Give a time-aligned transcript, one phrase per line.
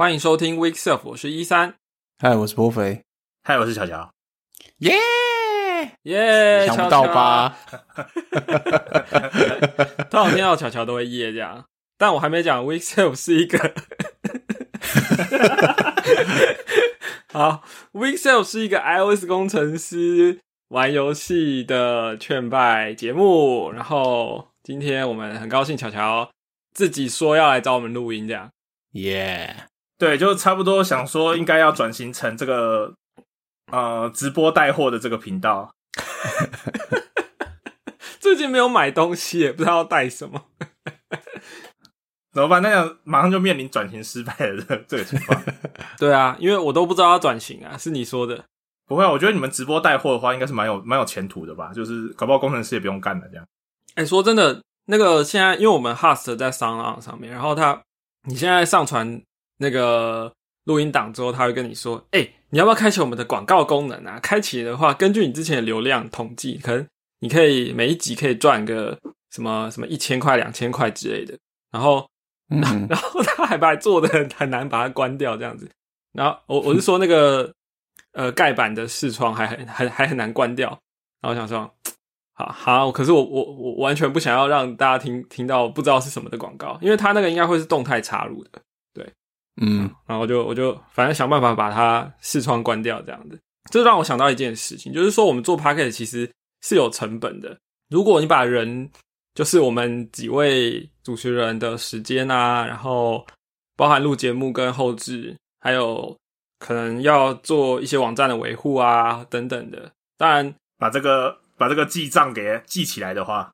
[0.00, 1.74] 欢迎收听 Week Self，我是一三，
[2.20, 3.02] 嗨，我是波肥，
[3.42, 4.08] 嗨，我是乔乔，
[4.76, 4.94] 耶！
[6.02, 7.58] 耶，想不到吧？
[10.08, 11.64] 通常听到乔乔都会耶这样，
[11.98, 13.58] 但我还没讲 Week Self 是一个，
[17.34, 20.38] 好，Week Self 是一个 iOS 工程师
[20.68, 26.30] 玩游戏的劝败节目，然后今天我们很高兴乔乔
[26.72, 28.48] 自己说要来找我们录音这样，
[28.92, 29.64] 耶。
[29.98, 32.94] 对，就差不多想说，应该要转型成这个
[33.72, 35.70] 呃直播带货的这个频道。
[38.20, 40.44] 最近没有买东西，也不知道要带什么，
[42.32, 42.62] 怎么办？
[42.62, 45.42] 那样马上就面临转型失败的这这个情况。
[45.98, 48.44] 对啊，因为我都不知道要转型啊，是你说的。
[48.86, 51.72] 不会，我觉得你们直播带货的话，应该是蛮有蛮有前途的吧？
[51.74, 53.44] 就是搞不好工程师也不用干了这样。
[53.96, 57.82] 哎，说真的，那个现在因为我们 Host 在商浪上面，然后他
[58.28, 59.20] 你现在上传。
[59.58, 60.32] 那个
[60.64, 64.18] 录音档之后，他会跟你说：“哎，你要不要开启我们的广告功能啊？
[64.20, 66.86] 开启的话，根据你之前的流量统计，可能
[67.20, 68.98] 你可以每一集可以赚个
[69.30, 71.36] 什么什么一千块、两千块之类的。
[71.70, 72.08] 然后，
[72.48, 75.68] 然后他还把做的很难把它关掉这样子。
[76.12, 77.52] 然后我我是说那个
[78.12, 80.78] 呃盖板的视窗还很还还很难关掉。
[81.20, 81.68] 然后想说，
[82.34, 88.50] 好好，可是我我我完全不想要让大家听听到不知道是什么的广告，因为他那个应该会是动态插入的。”
[89.60, 93.38] 嗯，然后我就我就反正想办法把它视窗关掉，这样子，
[93.70, 96.30] 这让我想到一件事情，就是说我们做 p a c k e t 其实
[96.62, 97.56] 是有成本的。
[97.90, 98.88] 如果你把人，
[99.34, 103.26] 就是我们几位主持人的时间啊，然后
[103.76, 106.16] 包含录节目跟后置，还有
[106.58, 113.50] 可能要做一些网站的维护啊等等的，当然把这个把这个记账给记起来的话，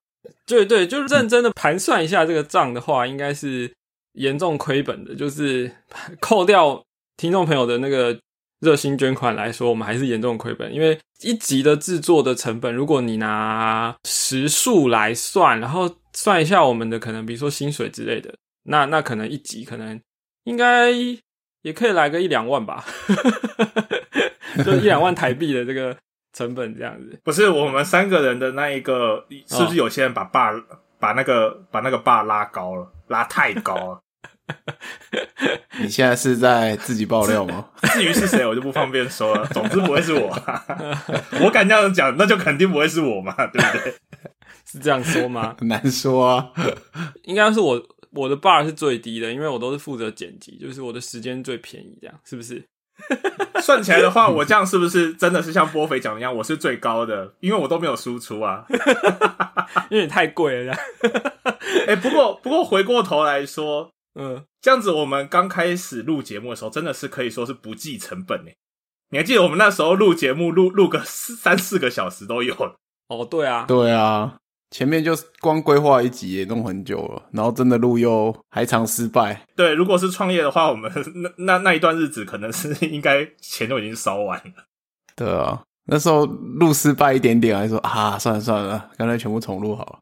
[0.46, 3.72] 对对，就是认真的盘算一下这个账的话，应该是。
[4.14, 5.70] 严重亏本的，就是
[6.20, 6.82] 扣掉
[7.16, 8.18] 听众朋友的那个
[8.60, 10.72] 热心捐款来说，我们还是严重亏本。
[10.74, 18.34] 因为一集的制作的成本，如果你拿时数来算，然后算一下我们的可能，比如说薪水之类的，
[18.64, 20.00] 那那可能一集可能
[20.44, 20.90] 应该
[21.62, 22.84] 也可以来个一两万吧，
[24.64, 25.96] 就一两万台币的这个
[26.32, 27.18] 成本这样子。
[27.24, 30.52] 不是我们三个人的那一个，是不是有些人把把
[30.98, 34.00] 把那个把那个把拉高了，拉太高了？
[35.80, 37.66] 你现在是在自己爆料吗？
[37.92, 39.46] 至于是谁，我就不方便说了。
[39.52, 40.28] 总之不会是我，
[41.40, 43.94] 我敢这样讲，那就肯定不会是我嘛，对不对？
[44.70, 45.56] 是这样说吗？
[45.58, 46.50] 很难说啊，
[47.24, 47.82] 应该是我
[48.12, 52.64] 我的 bar 是最低的，因为我都是负责剪辑，就是我的时间最便宜，这样是不是？
[53.60, 57.34] 算起来的话，我这样是不是真的是像波肥讲一样，我是最高的？
[57.40, 58.64] 因为我都没有输出啊，
[59.90, 60.74] 因为你太贵了。
[61.88, 63.90] 哎，不过不过回过头来说。
[64.14, 68.50] 嗯，这样子，我们刚开始录节目的时候，真的是可以说是不计成本呢。
[69.10, 72.54] 你还记得我们那时候录节目，录录个四三四个小时都有
[73.08, 74.36] 哦，对啊，对啊，
[74.70, 79.46] 前面就光规划一集也弄很久了，然后真的录又还常失败。
[79.54, 84.64] 对，如果是创业的话，我们 那那那一段日子，可能是 应该钱都已经烧完了。
[85.14, 89.98] 对啊，那时候录失败一点点，还说啊，算了算了，干脆全部重录好了。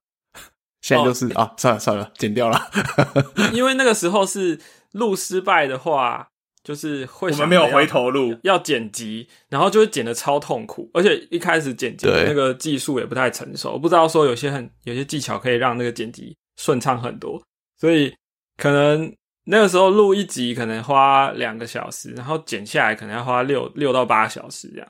[0.82, 2.60] 现在就是啊，算了算了，剪掉了。
[3.54, 4.60] 因为那个时候是
[4.90, 6.28] 录失败的话，
[6.62, 17.40] 就是会我们没有回头路，要剪辑，然后就会剪的超痛苦，而且一开始剪辑那个技术也不太成熟，不知道说有些很有些技巧可以让那个剪辑顺畅很多，
[17.78, 18.12] 所以
[18.56, 24.88] 可能那个时候录一集可能花两个小时，然后剪下来可能要花六六到八小时这样。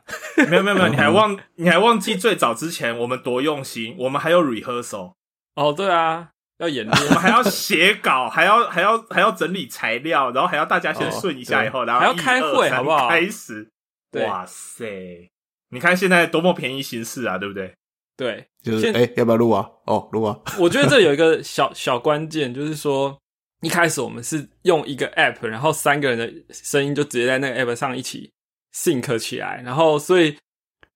[0.51, 5.13] 没有没有没有，你还忘 你还忘记最早之前我们多用心，我们还有 rehearsal。
[5.55, 13.09] 哦，对啊，要演练，我 们还要写稿，还要还要还要整理材料，然后还要大家先顺一下，以后然后还要开会，好不好？
[13.09, 13.71] 开始，
[14.13, 15.31] 哇塞！
[15.71, 17.75] 你看现在多么便宜形式啊，对不对？
[18.17, 19.67] 对，就是哎，要不要录啊？
[19.87, 20.39] 哦，录啊！
[20.59, 23.19] 我觉得这有一个 小小关键，就是说
[23.63, 28.31] 一开始我们是用一个 app，然后三个人的声音就直接在那个 app 上一起
[28.75, 30.37] sync 起来，然后所以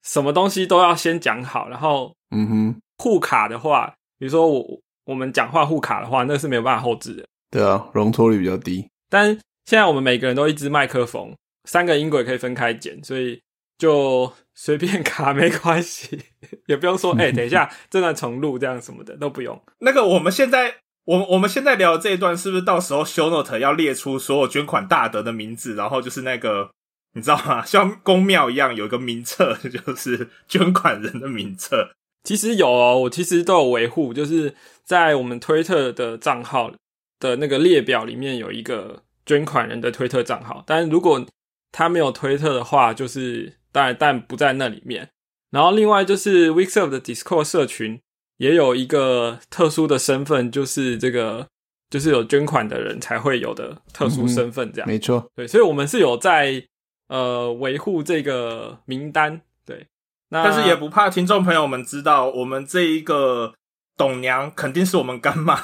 [0.03, 3.95] 什么东西都要先讲好，然后嗯哼，互卡的话。
[4.19, 7.25] 比如说我我们讲话互卡的话，那是没有办法后置的。
[7.51, 8.89] 对啊，容错率比较低。
[9.09, 9.29] 但
[9.67, 11.35] 现在我们每个人都一支麦克风，
[11.65, 13.41] 三个音轨可以分开剪，所以
[13.79, 16.19] 就随便卡没关系，
[16.67, 19.61] 也不用说哎，等一下这段重录这样什么的都不用。
[19.79, 20.75] 那个我们现在
[21.05, 26.71] 我我们现在聊的这一段，是不是到时候 show note 要列出所有捐款大德的名字，然后就是那个
[27.15, 27.65] 你知道吗？
[27.65, 31.93] 像公庙一样有一个名册， 就是捐款人的名册。
[32.27, 34.53] 其实有哦，我其实都有维护，就是
[34.85, 36.73] 在我们推特的账号
[37.21, 40.65] 的那个列表里面有一个捐款人的推特账号。
[40.67, 41.25] 但是如果
[41.71, 45.09] 他没有推特的话，就是当然但不在那里面。
[45.51, 48.01] 然后另外就是 Weekserve 的 Discord 社群
[48.39, 51.47] 也有一个特殊的身份，就是这个
[51.89, 56.63] 就是有捐款的人才会有的特殊身份，这样、没错，对，所以我们是有在
[57.09, 59.87] 呃维护这个名单，对，
[60.31, 63.55] 那但是也不怕听众朋友们知道，我们这一个
[63.97, 65.55] 董娘肯定是我们干妈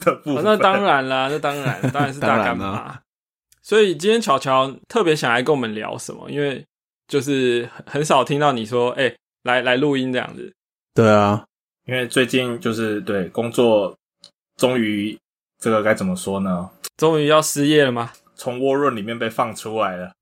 [0.00, 0.36] 的部分。
[0.36, 3.00] 哦那当然啦，那当然， 当然是大干妈。
[3.62, 6.30] 所以今天巧巧特别想来跟我们聊什么？
[6.30, 6.64] 因为
[7.08, 10.52] 就是很很少听到你说，哎、来来录音这样子。
[10.94, 11.44] 对啊，
[11.86, 13.96] 因为最近就是对工作，
[14.56, 15.18] 终于
[15.58, 16.70] 这个该怎么说呢？
[16.96, 18.12] 终于要失业了吗？
[18.36, 20.12] 从沃润里面被放出来了，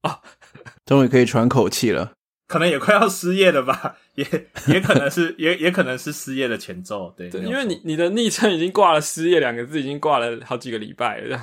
[0.87, 2.13] 终于可以喘口气了。
[2.53, 3.97] 可能也快要失业了吧？
[4.15, 4.27] 也
[4.67, 7.11] 也可能是 也也可能是失业的前奏。
[7.17, 11.41] 对，因为你你的昵称已经挂了“失业”两个字，已经挂了好几个礼拜了。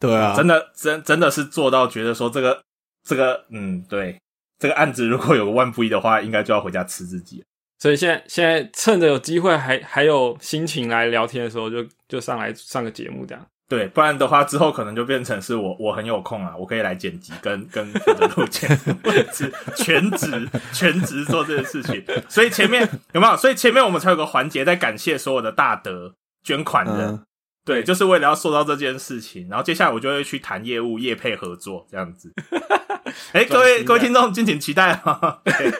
[0.00, 2.62] 对啊，真的真真的是做到觉得说这个
[3.06, 4.18] 这个嗯，对
[4.58, 7.44] 这个案子如果有个万不一的话，应该就要回家吃自己。
[7.78, 13.46] 所以现在现在趁着有机会还还有心情来聊天的时候，就就上来上个节目这样。
[13.72, 22.04] 对，不然的话之后可能就变成是我我很有空啊，我可以来剪辑跟跟负责录节目，或者是全职全职做这件事情。
[22.28, 23.34] 所以前面有没有？
[23.34, 26.14] 所以前面我们才有个环节在感谢所有的大德
[26.44, 27.24] 捐款人，嗯，
[27.64, 29.48] 对，就是为了要做到这件事情。
[29.48, 32.30] 然后接下来我就会去谈业务、业配合作这样子。
[33.32, 35.40] 哎，各位各位听众，敬请期待啊！
[35.48, 35.72] 对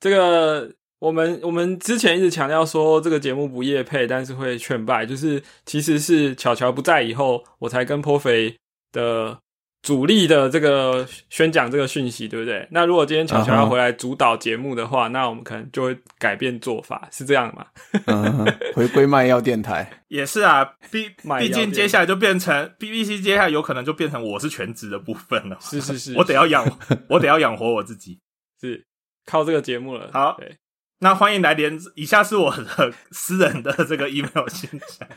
[0.00, 8.54] 这个我们我们之前一直强调说这个节目不夜配，但是会劝败，就是其实是巧巧不在以后，我才跟颇肥
[8.92, 9.38] 的
[9.82, 12.68] 主力的这个宣讲这个讯息，对不对？
[12.70, 17.66] 那如果今天巧巧要回来主导节目的话那我们可能就会改变做法，是这样吗？
[18.04, 18.44] 嗯，
[18.74, 21.08] 回归卖药电台， 也是啊，毕
[21.38, 25.56] 毕竟接下来就变成 BBC，接下来有可能就变成我是全职的部分了。
[25.62, 28.18] 是是是，我得要养，我得要养活我自己。
[28.60, 28.84] 是
[29.24, 30.10] 靠这个节目了。
[30.12, 30.54] 好对，
[31.02, 35.08] 那欢迎来连，以下是我的私人的这个 email 信箱。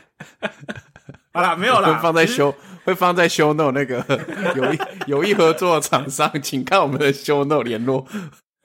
[1.34, 2.54] 好啦，没有啦，会放在修
[2.84, 4.02] 会放在修 no 那个
[4.56, 8.06] 有意有意合作的厂商，请看我们的修 no 联络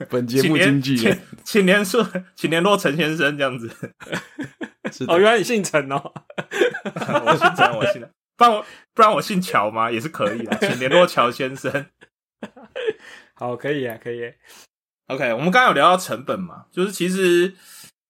[0.10, 1.20] 本节目经纪人。
[1.44, 3.70] 请请联络，请联络陈先生这样子。
[4.90, 6.14] 是哦，原来你姓陈哦。
[7.26, 8.08] 我姓陈，我姓，
[8.38, 9.92] 不然我不然我姓乔吗？
[9.92, 11.88] 也是可以的，请联络乔先生。
[13.34, 14.34] 好，可以啊，可以。
[15.10, 17.54] OK，我们刚刚有聊到成本嘛，就是其实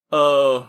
[0.09, 0.67] 呃，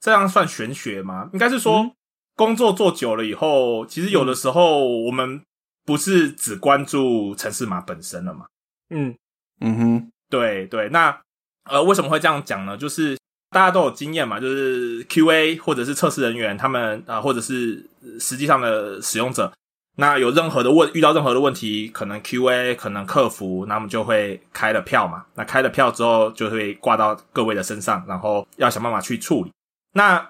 [0.00, 1.30] 这样算玄学吗？
[1.32, 1.92] 应该是说、嗯
[2.36, 5.40] 工作做久了以后，其实有的时候我们
[5.86, 8.44] 不是只关注城市码本身了嘛。
[8.90, 9.16] 嗯
[9.62, 11.18] 嗯哼，对对，那
[11.64, 12.76] 呃为什么会这样讲呢？
[12.76, 13.16] 就是
[13.48, 19.50] 大家都有经验嘛，就是 QA 或者是测试人员，他们啊、呃或者是呃实际上的使用者，
[19.98, 25.24] 那有任何的问遇到任何的问题，可能 QA 可能客服，那么就会开了票嘛。
[25.34, 29.50] 那开了票之后，就会挂到各位的身上，然后要想办法去处理。
[29.92, 30.28] 那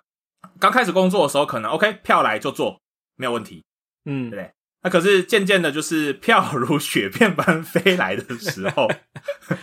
[0.60, 2.80] 刚开始工作的时候，可能 OK 票来就做，
[3.16, 3.64] 没有问题。
[4.04, 4.52] 嗯对，
[4.82, 8.88] 那可是渐渐的，就是票如雪片般飞来的时候，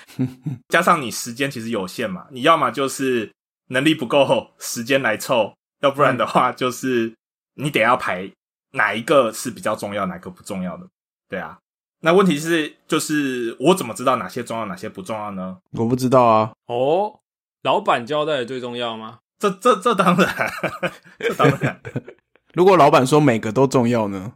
[0.67, 3.31] 加上你时间其实有限嘛，你要么就是
[3.69, 7.13] 能力不够，时间来凑，要不然的话就是
[7.53, 8.29] 你得要排
[8.73, 10.87] 哪一个是比较重要，哪个不重要的。
[11.29, 11.57] 对啊，
[12.01, 15.57] 那问题是就是我怎么知道哪些重要，哪些不重要呢？
[15.71, 17.19] 我不知道啊，哦，
[17.63, 19.19] 老板交代的最重要吗？
[19.39, 20.51] 这这这当然，
[21.19, 21.81] 这当然
[22.53, 24.33] 如果老板说每个都重要呢？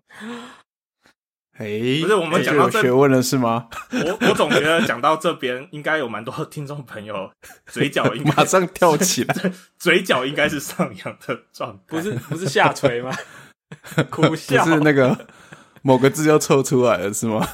[1.59, 1.65] 哎，
[2.01, 3.67] 不是我们这讲到学问了是吗？
[3.91, 7.31] 我我总觉得讲到这边，应该有蛮多听众朋友
[7.71, 9.35] 嘴角应该马上跳起来，
[9.79, 13.11] 嘴角应该是上扬的状态，不是不是下垂吗？
[14.09, 15.27] 苦不笑是那个
[15.81, 17.47] 某个字就凑出来了是吗？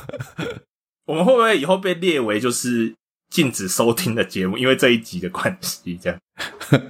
[1.05, 2.93] 我们会不会以后被列为就是
[3.29, 4.57] 禁止收听的节目？
[4.57, 6.19] 因为这一集的关系，这样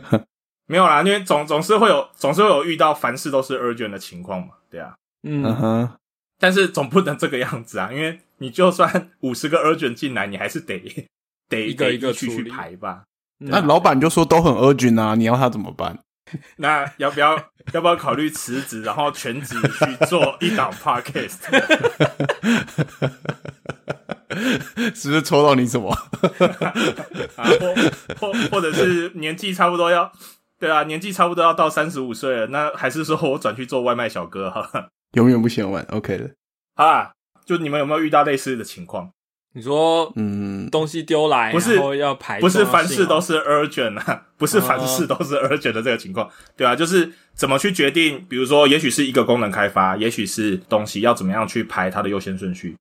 [0.67, 5.89] 没有啦，因为总总是会有总是会有遇到凡事都是 urgent 的情况嘛，对啊，嗯嗯，哼，
[6.39, 10.79] 但是总不能这个样子啊，因为你就算五十个 urgent 进来，你还是得
[11.49, 13.03] 得一个一个去去排吧。
[13.39, 15.99] 那老板就说都很 urgent 啊，你要他怎么办？
[16.57, 17.37] 那要不要
[17.73, 21.37] 要不要考虑辞职，然后全职去做一档 podcast？
[24.95, 25.89] 是不是抽到你什么？
[27.35, 27.43] 啊，
[28.17, 30.11] 或或或者是年纪差不多要，
[30.59, 34.89] 对啊，年纪差不多要到三十五岁了，那还是说我转去做外卖小哥哈？
[35.13, 36.31] 永远不嫌晚，OK 的。
[36.75, 37.11] 好啦，
[37.45, 39.11] 就你们有没有遇到类似的情况？
[39.55, 52.75] 你说嗯，东西丢来，不是然后要排，不是凡事都是是 urgent 啊， 不是凡事都是 urgent 的这个情况，对啊，就是怎么去决定，比如说，也许是一个功能开发，也许是东西要怎么样去排它的优先顺序，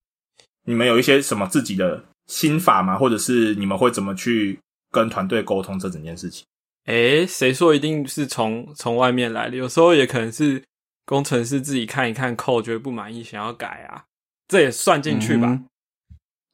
[0.64, 2.96] 你们有一些什么自己的心法吗？
[2.96, 4.58] 或者是你们会怎么去
[4.90, 6.44] 跟团队沟通这整件事情？
[6.86, 9.56] 诶，谁说一定是从从外面来的？
[9.58, 10.62] 有时候也可能是
[11.04, 14.04] 工程师自己看一看扣，觉得不满意，想要改啊，
[14.48, 15.48] 这也算进去吧。
[15.48, 15.66] 嗯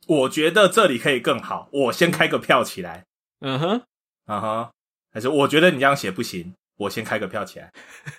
[0.08, 3.04] 我觉得这里可以更好，我先开个票起来，
[3.40, 3.82] 嗯哼，
[4.26, 4.70] 啊哈，
[5.12, 7.70] 还是我觉得你这样写不行，我先开个票起来。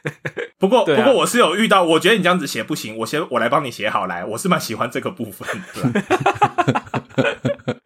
[0.59, 6.03] 不过、啊不过我是有遇到，我觉得你这样子写不行，我先我来帮你写好来，我是蛮喜欢这个部分 的。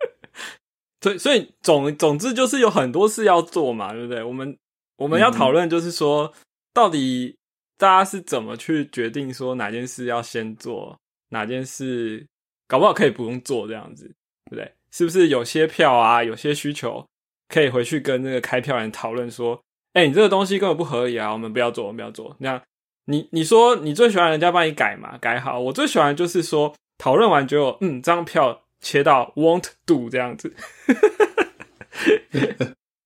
[1.02, 4.22] 所以所以总总之就是有很多事要做嘛，对不对？
[4.24, 4.58] 我们
[4.98, 6.34] 我们要讨论就是说，
[6.74, 7.38] 到底
[7.78, 10.98] 大家是怎么去决定说哪件事要先做，
[11.30, 12.26] 哪件事
[12.68, 14.06] 搞不好可以不用做这样子，
[14.46, 14.72] 对不对？
[14.92, 17.06] 是不是有些票啊，有些需求
[17.50, 19.60] 可以回去跟那个开票人讨论说，
[19.94, 22.36] 哎、你这个东西根本不合理啊，我们不要做，我们不要做。
[22.40, 22.62] 那样
[23.06, 25.18] 你你说你最喜欢人家帮你改嘛？
[25.18, 30.54] 改好，我最喜欢就是说讨论完就嗯，这张票切到 won't do 这样子。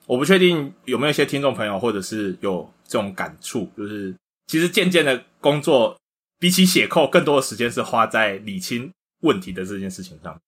[0.06, 4.14] 我不确定有没有一些听众朋友或者是有这种感触，就是
[4.48, 5.98] 其实渐渐的工作
[6.40, 8.92] 比起写扣，更多的时间是花在理清
[9.28, 10.40] 问题的这件事情上。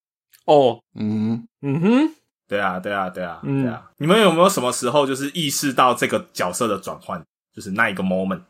[0.45, 2.15] 哦，嗯，嗯哼，
[2.47, 3.63] 对啊，对啊，对啊，嗯。
[3.63, 3.91] 对啊。
[3.97, 8.41] 你们有没有什么时候就是意识到这个角色的转换，就是那一个 moment，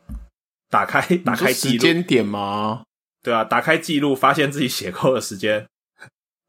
[0.70, 2.84] 打开打开时记录，间点吗？
[3.22, 5.66] 对啊，打开记录，发现自己写扣的时间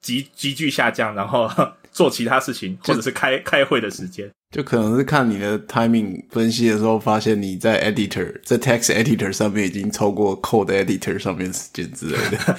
[0.02, 1.50] 急急剧下降，然后
[1.92, 4.30] 做其他事情，或者是开开会的时间。
[4.52, 12.58] 就可能是看你的 timing 分析的时候，发现你在 editor 在 text editor 上面已经超过 code editor 上面时间之类的。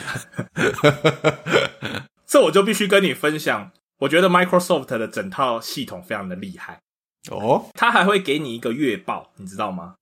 [2.27, 6.81] 这我就必须跟你分享，我觉得 Microsoft 的整套系统非常的厉害，
[7.31, 9.97] 哦它还会给你一个月报，你知道吗？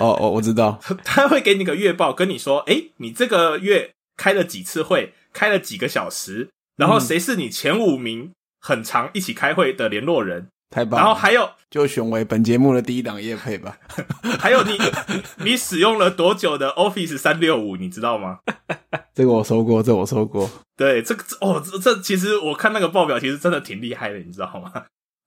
[0.00, 0.80] 哦哦，我知道。
[1.04, 6.48] 他会给你个月报，跟你说，诶，你这个月开了几次会，开了几个小时，
[6.80, 10.96] 然后谁是你前五名很常一起开会的联络人，太棒了！
[10.98, 13.76] 然后还有就选为本节目的第一档夜配吧。
[14.40, 14.78] 还有你
[15.44, 18.38] 你使用了多久的 Office 三六五，你知道吗？
[19.14, 20.50] 这个我收过，这我收过。
[20.74, 24.72] 对，这个哦，这这其实我看那个报表，其实真的挺厉害的，你知道吗？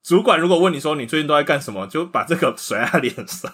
[0.02, 3.52] 主管如果问你说你最近都在干什么，就把这个甩在他脸上。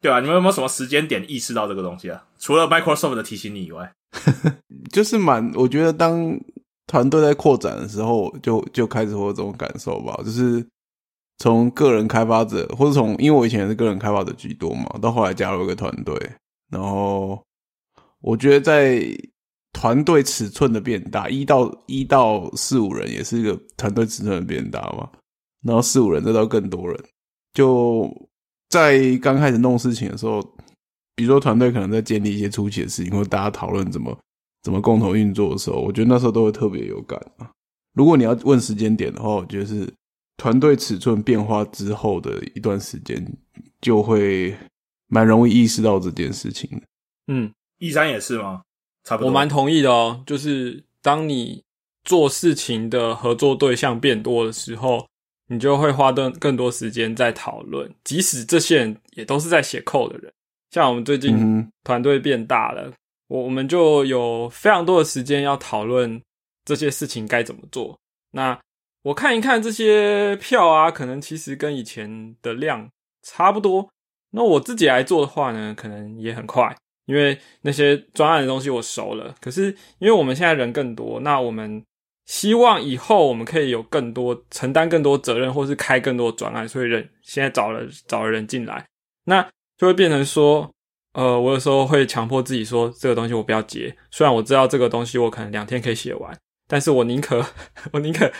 [0.00, 2.24] 对啊，你们有没有什么时间点意识到这个东西啊？
[2.38, 3.92] 除了 Microsoft 的提醒你以外，
[4.90, 6.38] 就是蛮，我觉得当
[6.86, 10.18] 团队在扩展的时候，就就开始会有这种感受吧。
[10.24, 10.66] 就是
[11.38, 16.14] 从个人开发者，或者从因为我以前是个人开发者居多嘛，到后来加入一个团队，
[16.70, 17.40] 然后
[18.22, 19.02] 我觉得在
[19.72, 25.08] 团队尺寸的变大，一到一到四五人也是一个团队尺寸的变大嘛，
[25.62, 26.98] 然后四五人再到更多人，
[27.52, 28.10] 就
[28.70, 30.40] 在刚开始弄事情的时候，
[31.14, 34.16] 比如说团队可能在建立一些初期的事情，或者大家讨论怎么
[34.62, 37.50] 怎么共同运作的时候，我觉得那时候都会特别有感啊。
[37.94, 39.92] 如果你要问时间点的话，我觉得是
[40.36, 43.26] 团队尺寸变化之后的一段时间，
[43.80, 44.56] 就会
[45.08, 46.82] 蛮容易意识到这件事情的。
[47.26, 48.62] 嗯，一三也是吗？
[49.04, 49.28] 差不多。
[49.28, 50.22] 我蛮同意的哦。
[50.24, 51.60] 就是当你
[52.04, 55.04] 做事情的合作对象变多的时候，
[55.50, 60.32] 你就会花更更多时间在讨论，即使这些人也都是在写 code 的人。
[60.70, 62.92] 像我们最近团队变大了，
[63.26, 66.22] 我我们就有非常多的时间要讨论
[66.64, 67.98] 这些事情该怎么做。
[68.30, 68.56] 那
[69.02, 72.88] 我看一看这些票啊，可能其实跟以前的量
[73.22, 73.88] 差不多。
[74.30, 76.72] 那我自己来做的话呢，可能也很快，
[77.06, 79.34] 因为那些专案的东西我熟了。
[79.40, 81.82] 可是因为我们现在人更多，那我们
[82.30, 88.86] 希望以后我们可以有更多承担更多责任，或是开更多专案，所以人现在找了找了人进来，
[89.24, 89.42] 那
[89.76, 90.72] 就会变成说，
[91.14, 96.32] 呃，我有时候会强迫自己说这个东西我不要接，虽然我知道这个东西我可能两天可以写完，
[96.68, 97.44] 但是我宁可
[97.92, 98.32] 我宁可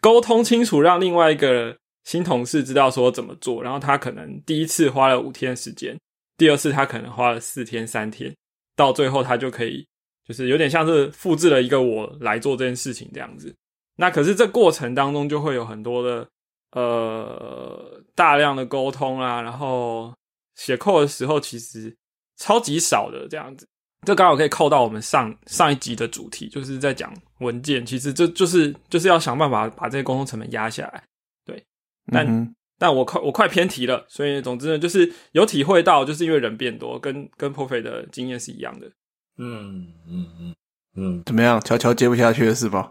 [0.00, 5.98] 沟通清楚，让另外一个新同事知道说怎么做，然后他可能第一次花了五天时间，
[6.38, 8.34] 第二次他可能花了四天三天，
[8.74, 9.86] 到最后他就可以
[10.26, 13.54] 就是有点像是复制了一个我来做这件事情这样子。
[13.96, 16.26] 那可是这过程当中就会有很多的
[16.72, 20.12] 呃大量的沟通啊，然后
[20.56, 21.94] 写扣的时候其实
[22.36, 23.66] 超级少的这样子。
[24.06, 27.86] 这刚好可以扣到我们上上一集的主题，就是在讲文件。
[27.86, 31.02] 其实这就是就是要想办法把这些沟通成本压下来。
[31.46, 31.64] 对
[32.12, 38.90] 但嗯但我快我快偏题了，所以总之呢，就是有体会到，就是因为人变多，跟跟 f e 的经验是一样的。
[39.36, 40.54] 嗯嗯嗯
[40.96, 41.60] 嗯，怎么样？
[41.60, 42.90] 乔乔接不下去了是吧？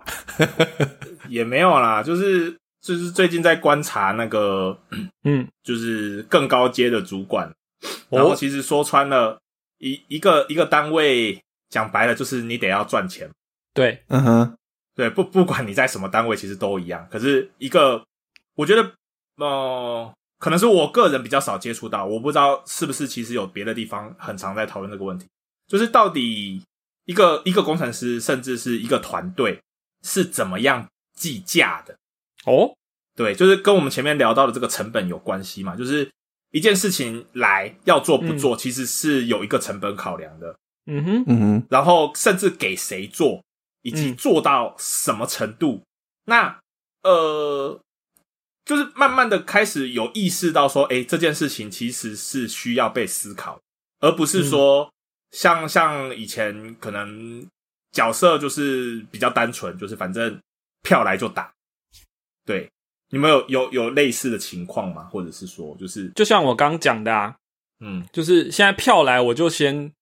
[1.29, 4.77] 也没有啦，就是就是最近在观察那个，
[5.23, 7.49] 嗯，就是更高阶的主管，
[8.09, 9.39] 然后其实说穿了，
[9.79, 13.29] 一一个一个单位讲白了就是你得要赚钱，
[13.73, 14.57] 对，嗯哼，
[14.95, 17.07] 对，不不管你在什么单位，其实都一样。
[17.09, 18.03] 可是一个，
[18.55, 18.91] 我觉得，
[19.37, 25.25] 呃，可能是我个人比较少接触到，我不知道是不是其实有别的地方很常在讨论这个问题，
[25.73, 26.61] 就是到底
[27.05, 29.59] 一个一个工程师，甚至是一个团队
[30.03, 30.87] 是怎么样
[31.17, 31.95] 计价的。
[32.45, 32.75] 哦，
[33.15, 36.07] 对，就是跟我们前面聊到的这个成本有关系嘛，就是
[36.51, 43.43] 一件事情来要做不做，其实是有一个成本考量的，嗯哼，嗯哼，然后甚至给谁做，
[43.81, 44.15] 以及嗯。
[44.15, 45.81] 做到什么程度，
[46.25, 46.59] 那
[47.01, 47.81] 呃，
[48.63, 53.59] 就是慢慢的开始有意识到说，诶，这件事情其实是需要被思考，
[54.01, 54.92] 而不是说、
[55.33, 57.45] 像像以前可能
[57.91, 60.39] 角色就是比较单纯，就是反正
[60.81, 61.53] 票来就打，
[62.45, 62.69] 对。
[63.09, 65.03] 你们有有有类似的情况吗？
[65.03, 67.37] 或者是说，就是就像我刚讲的啊，
[67.79, 69.93] 嗯就是现在票来，我就先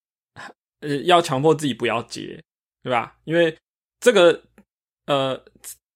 [0.80, 2.42] 呃要强迫自己不要接，
[2.82, 3.18] 对吧？
[3.26, 3.54] 因为
[4.00, 4.42] 这个
[5.08, 5.38] 呃，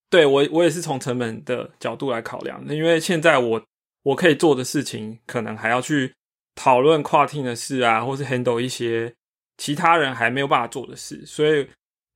[0.10, 3.66] 对我我也是从成本的角度来考量的，因为现在我
[4.04, 6.14] 我可以做的事情，可能还要去
[6.54, 9.16] 讨论跨 team 的事啊，或是 handle 一些
[9.58, 11.68] 其他人还没有办法做的事，所以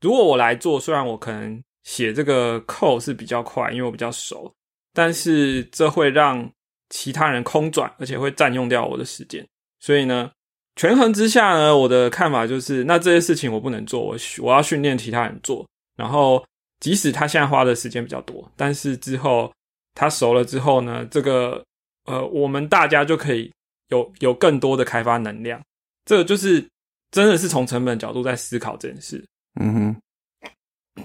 [0.02, 4.54] 如果我来做，虽然我可能写这个 code 是比较快，因为我比较熟，
[4.94, 6.50] 但是这会让
[6.90, 9.46] 其他人空转，而且会占用掉我的时间。
[9.80, 10.32] 所以呢，
[10.76, 15.66] 权衡之下呢，我的看法就是，那这些事情我不能做，我我要训练其他人做。
[15.96, 16.46] 然后，
[16.80, 19.52] 即使他现在花的时间比较多，但是之后
[19.94, 21.64] 他熟了之后呢，这个
[22.06, 23.52] 呃，我们大家就可以
[23.90, 25.62] 有有更多的开发能量。
[26.06, 26.66] 这就是
[27.12, 29.24] 真的是从成本角度在思考这件事。
[29.60, 29.74] 嗯
[30.96, 31.04] 哼，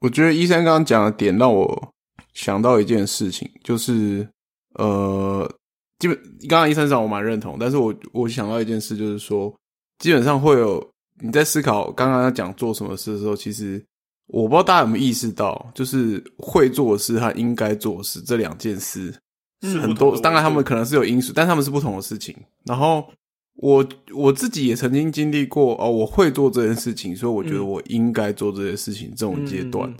[0.00, 1.92] 我觉得医生刚刚讲的点让我
[2.34, 4.28] 想到一件事情，就是
[4.74, 5.50] 呃，
[5.98, 6.16] 基本
[6.48, 9.52] 刚刚医生讲我蛮认同，但是我我想到一件事，就是说，
[9.98, 10.86] 基本上会有
[11.22, 13.82] 你在思考刚刚要讲做什么事的时候，其实
[14.26, 19.14] 我不知道大家有没有意识到，就是会做的事和应该做的事这两件事，
[19.62, 22.36] 很多，当然他们可能是有因素，但他们是不同的事情。
[22.66, 23.08] 然后
[23.56, 27.68] 我我自己也曾经经历过哦，我会做这件事情，所以我觉得嗯。
[27.68, 29.92] 我应该做这件事情这种阶段。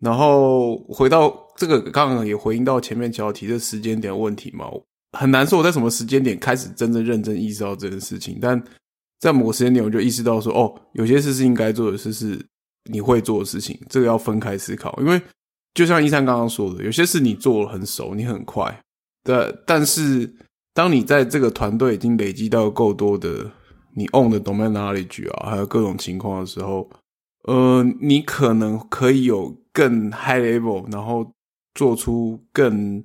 [0.00, 4.66] 然后回到这个，刚刚也回应到前面乔提的时间点问题嘛，
[5.18, 8.62] 很难说我在什么时间点开始真正认真意识到这件事情，但
[9.18, 12.38] 在某个时间点我就意识到说，哦，有些事是应该做的事，是
[12.90, 15.18] 你会做的事情，这个要分开思考，因为
[15.72, 18.82] 就像一三刚刚说的，有些事你做了很熟，你很快，
[19.24, 20.30] 对，但是
[20.76, 23.50] 当你在这个团队已经累积到够多的
[23.94, 26.86] 你 own 的 domain knowledge 啊，还有各种情况的时候，
[27.44, 31.32] 呃，你可能可以有更 high level，然后
[31.74, 33.02] 做出更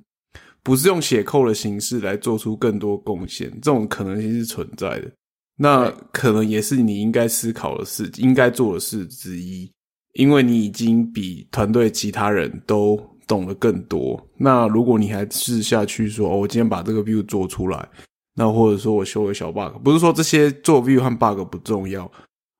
[0.62, 5.10] 不是用写扣的形式来做出更多贡献，这种可能性是存在的。
[5.56, 9.72] 那可能也是你应该思考的事，应该做的事之一，
[10.12, 14.20] 因为你已经比团队其他人都懂得更多。
[14.36, 17.88] 那如果你还试下去说，哦，我今天把这个 view 做出来，
[18.34, 22.10] 那或者说我修个小 bug，不是说这些做 view 和 bug 不重要，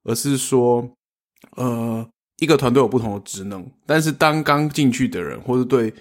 [0.05, 0.88] 而是说，
[1.57, 2.07] 呃，
[2.38, 5.92] 一个团队有不同的职能，但是当刚进去的人，或者对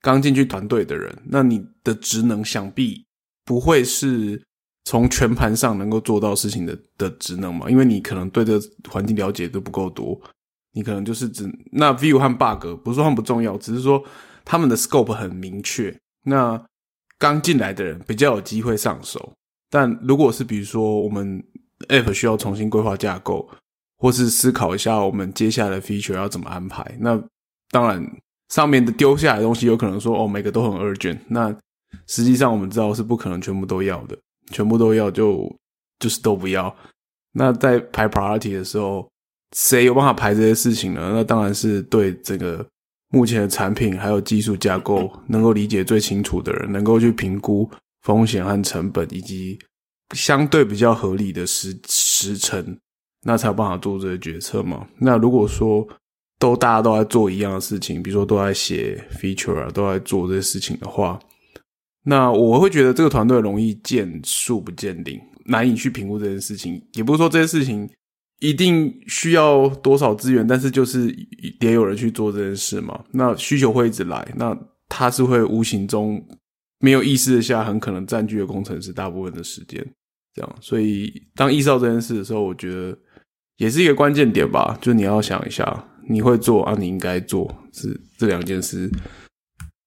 [0.00, 3.04] 刚进去团队的人，那你的职能想必
[3.44, 4.42] 不会是
[4.84, 10.18] 从全盘上能够做到事情的的职能嘛，因为你可能对这环境了解都不够多，
[10.72, 14.02] 你可能就是只那 view 和 bug 不是说他们不重要，只是说
[14.44, 16.62] 他们的 scope 很明确，那
[17.18, 19.32] 刚进来的人比较有机会上手。
[19.70, 21.42] 但如果是比如说我们
[21.88, 23.48] app 需要重新规划架构，
[23.98, 27.20] 或是思考一下我们接下来的 feature 要怎么安排，那
[27.70, 28.04] 当然
[28.48, 31.54] 上面的丢下来的东西有可能说哦每个都很 urgent，那
[32.06, 34.16] 实际上我们知道是不可能全部都要的，
[34.52, 35.54] 全部都要就
[35.98, 36.74] 就是都不要。
[37.32, 39.06] 那在排 priority 的时候，
[39.56, 41.10] 谁有办法排这些事情呢？
[41.14, 42.66] 那当然是对这个
[43.10, 47.68] 目前的产品还有技术架构能够理解最清楚的人，能够去评估
[48.02, 49.58] 风险和成本，以及
[50.14, 52.78] 相对比较合理的时时程，
[53.22, 54.86] 那才有办法做这些决策嘛。
[54.98, 55.86] 那如果说
[56.38, 61.18] 都大家都在做一样的事情，比如说都在写 feature 啊，都在做这些事情的话，
[62.04, 66.80] 那我会觉得这个团队容易见树不见林，难以去评估这件事情。
[66.92, 67.88] 也不是说这些事情
[68.40, 71.08] 一定需要多少资源，但是就是
[71.60, 73.04] 也有人去做这件事嘛。
[73.12, 74.56] 那需求会一直来，那
[74.88, 76.24] 它是会无形中
[76.78, 79.84] 没有意识的下，很可能占据了工程师大部分的时间。
[80.34, 82.96] 这样，所以当意识到这件事的时候，我觉得
[83.56, 84.78] 也是一个关键点吧。
[84.80, 88.88] 就你要想一下，你会做啊，你应该做，是这两件事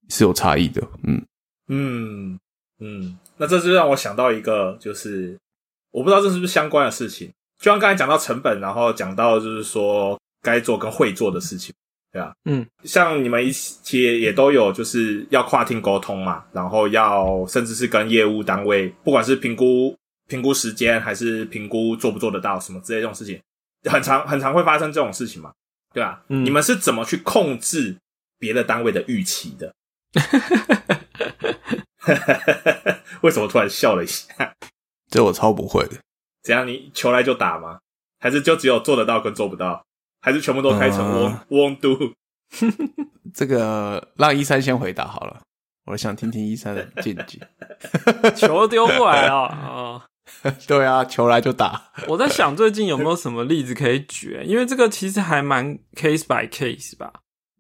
[0.10, 0.86] 是有差异的。
[1.04, 1.26] 嗯
[1.70, 2.40] 嗯
[2.80, 5.38] 嗯，那这就让我想到一个，就是
[5.92, 11.72] 我不知道这是不是相关的事情，就像刚才讲到成本，然后讲到就是说该做跟会做的事情，
[12.12, 19.96] 对啊，嗯，像你们一起也都有就是要跨厅沟通嘛，然后要甚至是跟业务单位，不管是评估
[20.28, 23.40] 评估时间，还是评估做不做得到什么之类这种事情，
[23.90, 25.52] 很常很常会发生这种事情嘛，
[25.94, 26.24] 对吧？
[26.30, 27.96] 嗯你们是怎么去控制
[28.40, 29.72] 别的单位的预期的？
[33.22, 34.28] 为什么突然笑了一下？
[35.12, 35.92] 这我超不会的。
[36.44, 36.68] 怎样？
[36.68, 37.80] 你求来就打吗？
[38.20, 39.84] 还是就只有做得到跟做不到？
[40.22, 42.14] 还是全部都开成 won't do？
[43.34, 45.42] 这个让一三先回答好了，
[45.86, 47.40] 我想听听一三的见解。
[48.36, 50.06] 球丢过来了啊！
[50.68, 51.92] 对啊，球来就打。
[52.08, 57.12] 我在想最近有没有什么例子可以举，因为这个其实还蛮 case by case 吧。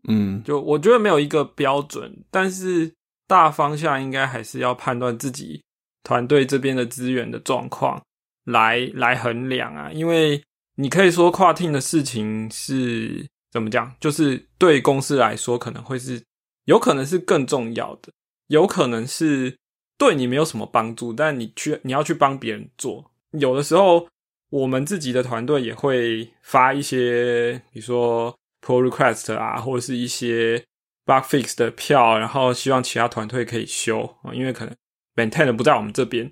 [0.07, 2.93] 嗯就我觉得没有一个标准，但是
[3.27, 5.63] 大方向应该还是要判断自己
[6.03, 8.01] 团队这边的资源的状况
[8.45, 9.91] 来来衡量啊。
[9.91, 10.41] 因为
[10.75, 16.23] 你可以说跨听的事情是怎么讲，就是对公司来说可能会是
[16.65, 18.11] 有可能是更重要的，
[18.47, 19.57] 有可能是
[19.97, 23.11] 对你没有什么帮助，但你去你要去帮别人做。
[23.31, 24.07] 有的时候
[24.49, 30.63] 我们自己的团队也会发一些，比如说 pull request 啊，或者是一些
[31.05, 34.75] bug fix 的票，然后希望其他团队可以修啊，因为可能
[35.15, 36.31] maintain 的不在我们这边，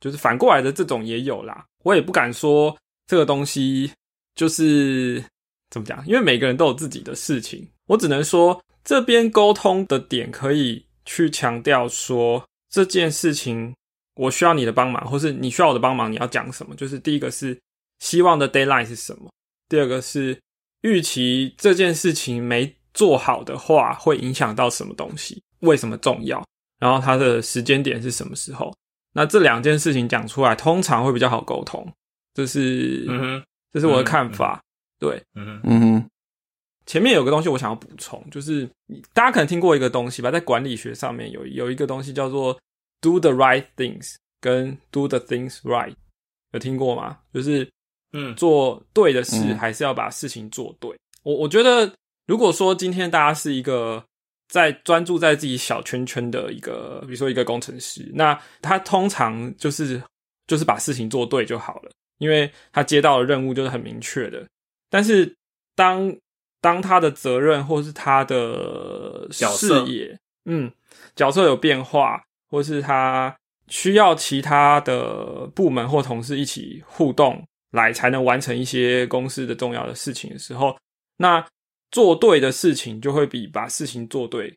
[0.00, 1.64] 就是反过来的这种也有啦。
[1.84, 3.90] 我也不敢说这个东西
[4.34, 5.22] 就是
[5.70, 13.74] 怎么讲，因为每个人都有自己的事情，我只能说这边沟通的点可以去强调说这件事情
[14.16, 16.74] 我需要你的帮忙，或是你需要我的帮忙，你要讲什么？
[16.74, 17.58] 就是第一个是
[18.00, 19.30] 希望的 deadline 是什么，
[19.68, 20.38] 第二个是
[20.82, 26.44] 预期这件事情没做好的话会影响到什么东西，为什么重要，
[26.78, 28.74] 然后它的时间点是什么时候？
[29.18, 31.84] 那这两件事情讲出来，通常会比较好沟通。
[32.34, 34.62] 这是，嗯哼，这是我的看法。
[35.00, 36.10] 对，嗯哼，嗯哼，
[36.86, 38.68] 前面有个东西我想要补充，就是
[39.12, 42.56] 大家可能听过一个东西吧，在管理学上面有有一个东西叫做
[43.00, 45.92] “do the right things” 跟 “do the things right”，
[46.52, 47.18] 有听过吗？
[47.34, 47.68] 就是
[48.12, 50.96] 嗯做对的事，嗯还是要把事情做对。
[51.24, 51.92] 我我觉得，
[52.28, 54.04] 如果说今天大家是一个
[54.48, 60.02] 在专注在自己小圈圈的一个，比如说一个工程师，那他通常就是
[60.46, 64.44] 就是把事情做对就好了，因为他接到的任务就是很明确的。
[64.90, 65.36] 但是
[65.76, 66.16] 当
[66.60, 70.72] 当他的责任或是他的视野，嗯，
[71.14, 73.36] 角色有变化，或是他
[73.68, 80.74] 需要其他的部门或同事一起互动，来才能完成一些公司的重要的事情的时候，
[81.18, 81.46] 那
[81.90, 84.54] 做对的事情就会比把事情做对，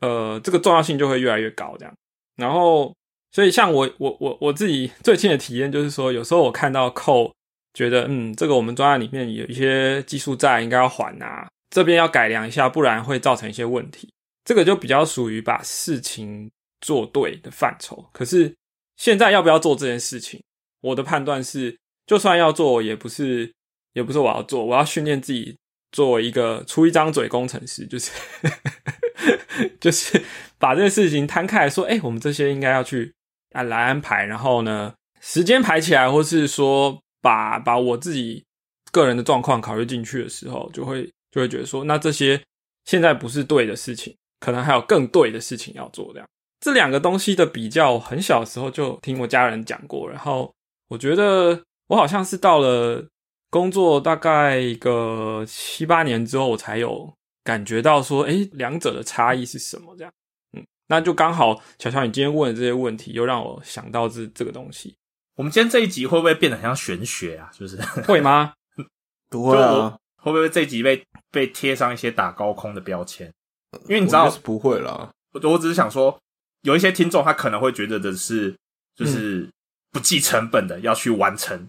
[0.00, 1.76] 呃，这个重要性就会越来越高。
[1.78, 1.94] 这样，
[2.36, 2.94] 然后，
[3.32, 7.32] 所以像我我我我自己最近的体验就是说，有时候我看到扣，
[7.74, 14.08] 觉得嗯，这个我们专案里面有一些技术债应该要还啊，这边要改良一下，不然会造成一些问题。
[14.44, 18.04] 这个就比较属于把事情做对的范畴。
[18.12, 18.52] 可是
[18.96, 20.42] 现在要不要做这件事情，
[20.80, 23.52] 我的判断是，就算要做，也不是
[23.92, 25.56] 也不是我要做，我要训练自己
[25.92, 28.10] 作为一个出一张嘴工程师， 就是
[29.80, 30.22] 就是
[30.58, 33.12] 把这个事情摊开来说，哎、我们这些应该要去
[33.52, 38.44] 啊来安排，然后呢时间排起来，或是说把把我自己
[38.92, 42.40] 个人的状况考虑进去的时候，就会就会觉得说，那这些
[42.84, 46.10] 现在不是对的事情，可能还有更对的事情要做。
[46.12, 46.28] 这样
[46.60, 50.52] 这两个东西的比较，很小的时候就听我家人讲过，然后
[50.88, 53.06] 我觉得我好像是到了
[53.50, 59.94] 工作大概一个七八年之后，我才有感觉到说，诶，两者的差异是什么？
[59.96, 60.12] 这样，
[60.56, 64.96] 嗯，那就刚好乔乔你今天问的这些问题，又让我想到这这个东西，
[65.34, 67.50] 我们今天这一集会不会变得很像玄学啊？
[67.52, 68.54] 是不是会吗？
[69.28, 73.32] 不会啊，会不会这一集被被贴上一些打高空的标签？
[73.88, 75.10] 因为你知道是，不会啦。
[75.32, 76.18] 我我只是想说，
[76.62, 78.56] 有一些听众他可能会觉得的是，
[78.96, 79.48] 就是
[79.92, 81.68] 不计成本的要去完成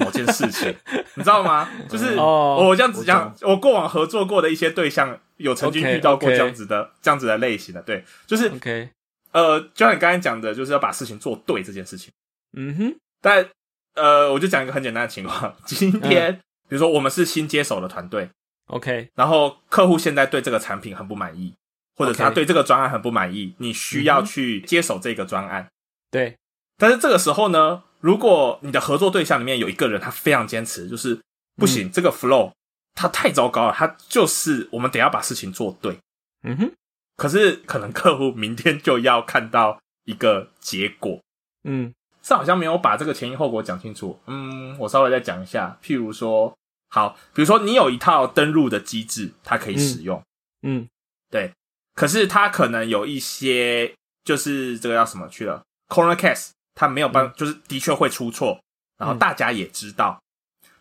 [0.00, 0.74] 某件事情，
[1.14, 1.68] 你知道吗？
[1.88, 8.88] 就是哦我这样子我讲，我过往合作过的一些对象，有曾经遇到过这样子的这样子的类型的，对，就是嗯 OK，
[9.32, 12.12] 呃，就像你刚才讲的，就是要把事情做对这件事情。
[12.54, 13.46] 嗯哼，但
[13.94, 16.00] 呃，我就讲一个很简单的情况，今嗯。
[16.00, 16.34] 天、
[16.68, 18.28] 比如说我们是新接手的团队
[18.68, 21.52] ，OK，然后客户现在对这个产品很不满意，
[21.96, 25.66] 或者是他对这个专案很不满意，你需要去接手这个专案。
[26.10, 26.34] 对，
[26.78, 31.20] 但是这个时候呢，如果你的合作对象里面有一个人他非常坚持，就是
[31.56, 32.52] 不行，这个 flow
[32.94, 35.98] 他太糟糕了，他就是我们得要把事情做对。
[36.42, 36.72] 嗯哼，
[37.16, 41.20] 可是可能客户明天就要看到一个结果，
[41.64, 41.92] 嗯。
[42.24, 44.16] 这好像没有把这个前因后果讲清楚。
[44.26, 46.56] 嗯，我稍微再讲一下，譬如说，
[46.88, 50.22] 好，比如说你有一套登录的机制，它可以使用，
[50.62, 50.86] 嗯。
[51.28, 51.52] 对，
[51.96, 58.60] 可是它可能有一些就是这个叫什么去了？Corner case，它没有办法，就是的确会出错，
[58.98, 60.20] 然后嗯大家也知道，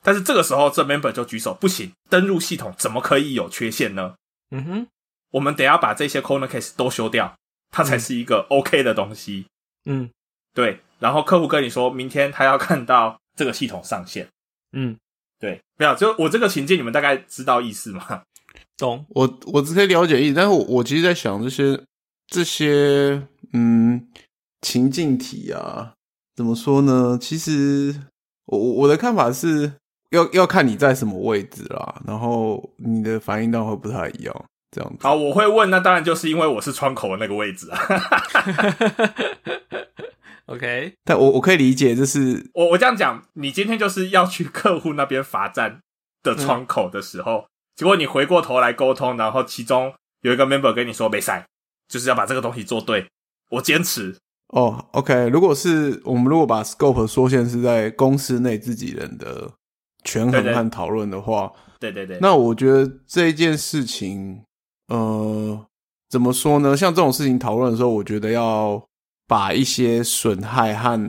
[0.01, 4.15] 但是这个时候这 member 就举手，不行，登录系统怎么可以有缺陷呢？
[4.51, 4.87] 嗯哼，
[5.31, 7.35] 我们得要把这些 corner case 都修掉，
[7.69, 9.45] 它才是一个 OK 的东西。
[9.85, 10.09] 嗯
[10.53, 14.27] 对，然后客户跟你说明天他要看到这个系统上线。
[14.73, 14.97] 嗯，
[15.39, 18.23] 对，没有，就我这个情境，你们大概知道意思吗？
[18.77, 19.05] 懂。
[19.09, 21.81] 我我只可以了解意思，但是我我其实在想这些
[22.27, 24.09] 这些嗯
[24.61, 25.93] 情境题啊，
[26.35, 27.17] 怎么说呢？
[27.19, 27.95] 其实
[28.45, 29.73] 我我我的看法是
[30.11, 34.97] 要要看你在什么位置啦，然后你的反应当然会不太一样，这样子。
[35.01, 37.79] 好，我会问，那当然就是因为我是窗口的那个位置啊。
[40.47, 45.79] OK，但我我可以理解，就是我我这样讲，你今天就是要去客户那边罚站
[46.23, 51.45] 的窗口的时候，结果你回过头来沟通，然后其中有一个 member 跟你说没赛，
[51.87, 53.07] 就是要把这个东西做对，
[53.51, 54.17] 我坚持。
[54.51, 55.27] 哦，OK。
[55.29, 59.51] 如果是我们如果把 scope 缩限是在公司内自己人的
[60.03, 64.43] 权衡和讨论的话，对对对，那我觉得这一件事情，
[64.87, 65.65] 呃，
[66.09, 66.75] 怎么说呢？
[66.75, 68.83] 像这种事情讨论的时候，我觉得要
[69.27, 70.99] 把一些损害和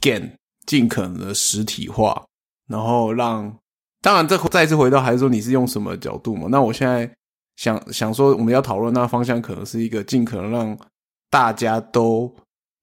[0.00, 0.32] gain
[0.66, 2.24] 尽可能的实体化，
[2.68, 3.56] 然后让，
[4.00, 6.48] 当然这再次回到还是说你是用什么角度嘛？
[6.50, 7.08] 那我现在
[7.56, 10.76] 想想说，我们要讨论那个方向可能是一个尽可能让
[11.30, 12.34] 大家都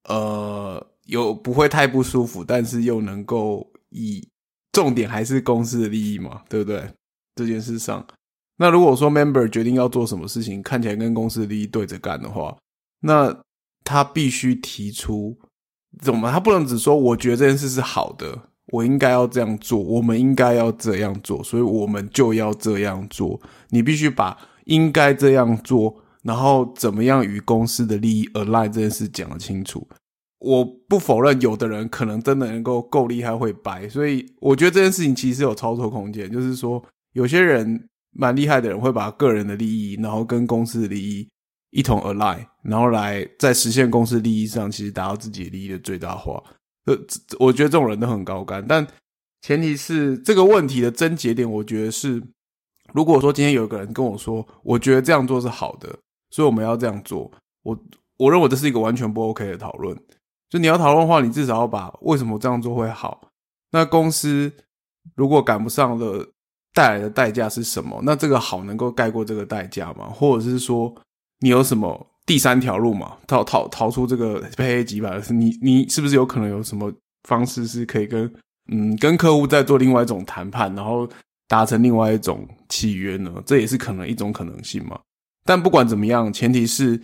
[0.07, 4.27] 呃有不会太不舒服，但是又能够以
[4.71, 6.87] 重点还是公司的利益嘛，对不对？
[7.35, 8.05] 这件事上，
[8.57, 12.55] 那如果说 member 决定要做什么事情，看起来跟公司的利益对着干的话，
[13.01, 13.35] 那
[13.83, 15.37] 他必须提出
[16.01, 16.29] 怎么？
[16.31, 18.37] 他不能只说我觉得这件事是好的，
[18.73, 23.39] 我应该要这样做，我们应该要这样做，所以我们就要这样做。
[23.69, 29.87] 你必须把应该这样做，然后怎么样与公司的利益 align 这件事讲得清楚。
[30.39, 36.31] 我不否认有的人可能真的能够够厉害会掰，所以我觉得这件事情其实有操作空间。
[36.31, 41.27] 就是说，有些人蛮厉害的人会把个人的利益，然后跟公司的利益
[41.71, 46.41] 一同 align，然后来在实现公司利益上，其实达到自己的利益的最大化。
[46.85, 48.87] 呃，这我觉得这种人都很高干，但
[49.41, 52.23] 前提是这个问题的症结点，我觉得是，
[52.93, 55.99] 如果说今天有一个人跟我说，我觉得这样做是好的，
[56.31, 57.31] 所以我们要这样做，
[57.63, 57.77] 我
[58.17, 59.97] 我认为这是一个完全不 OK 的讨论。
[60.49, 63.29] 就你要讨论的话，你至少要把为什么这样做会好。
[63.71, 64.51] 那公司
[65.15, 66.27] 如果赶不上了，
[66.73, 67.99] 带来的代价是什么？
[68.03, 70.09] 那这个好能够盖过这个代价吗？
[70.09, 70.93] 或者是说，
[71.39, 73.17] 你有什么第三条路嘛？
[73.27, 76.91] 逃逃逃出这个非黑几百的是你你是不是有可能有什么
[77.27, 78.31] 方式是可以跟
[78.71, 81.07] 嗯跟客户再做另外一种谈判，然后
[81.47, 83.31] 达成另外一种契约呢？
[83.45, 84.99] 这也是可能一种可能性嘛。
[85.45, 86.99] 但不管怎么样，前提是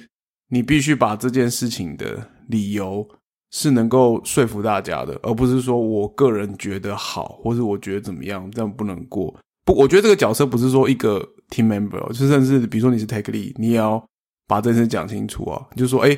[0.49, 3.07] 你必须把这件事情的理由
[3.51, 9.35] 是能够说服大家的，而不是说我个人觉得好，或者我觉得怎么样，这样不能过。
[9.63, 11.19] 不，我觉得这个角色不是说一个
[11.49, 14.03] team member，哦就甚至比如说你是 take lead，你也要
[14.47, 15.65] 把这件事讲清楚啊。
[15.75, 16.15] 就是说，哎、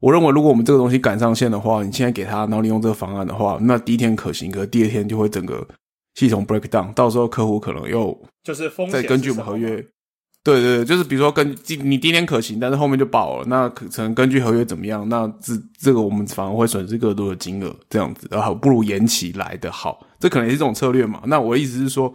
[0.00, 5.66] 我认为如果我们这个东西赶上线的话，你现在给他，然后你用这个方案的话，那第一天可行，可第二天就会整个
[6.14, 9.86] 系统 break down，到时候客户可能又就是风再根据我们合约，
[10.46, 21.20] 对对对，就是比如说跟你第一天可行，但是后面就爆了，那可能根据合约怎么样，那这这个我们反而会损失更多的金额，这样子，然后不如延期来的好，这可能也是一种策略嘛。
[21.26, 22.14] 那我的意思是说，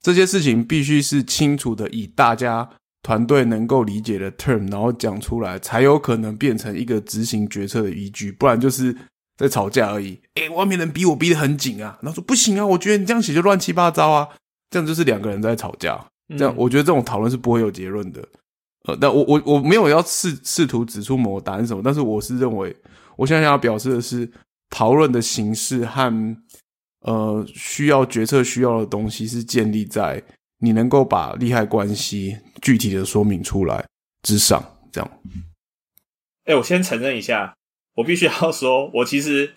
[0.00, 2.70] 这些事情必须是清楚的，以大家
[3.02, 8.96] 团队能够理解的 term，然后讲出来，才有可能变成一个执行决策的依据，不然就是
[9.36, 10.16] 在吵架而已。
[10.36, 14.28] 诶，外面人逼我逼得很紧啊，然后说不行啊，我觉得你这样写就乱七八糟啊，
[14.70, 16.06] 这样就是两个人在吵架。
[16.30, 18.26] 这样，嗯我觉得这种讨论是不会有结论的。
[18.84, 22.74] 呃，但我我我没有要试试图指出某个答案是什么，但是我是认为，
[23.16, 24.30] 我现在想要表示的是，
[24.70, 26.36] 讨论的形式和
[27.00, 30.22] 呃需要决策需要的东西是建立在
[30.58, 33.84] 你能够把利害关系具体的说明出来
[34.22, 34.62] 之上。
[34.92, 35.10] 这样，
[36.44, 37.54] 哎、我先承认一下，
[37.96, 39.52] 我必须要说，我其实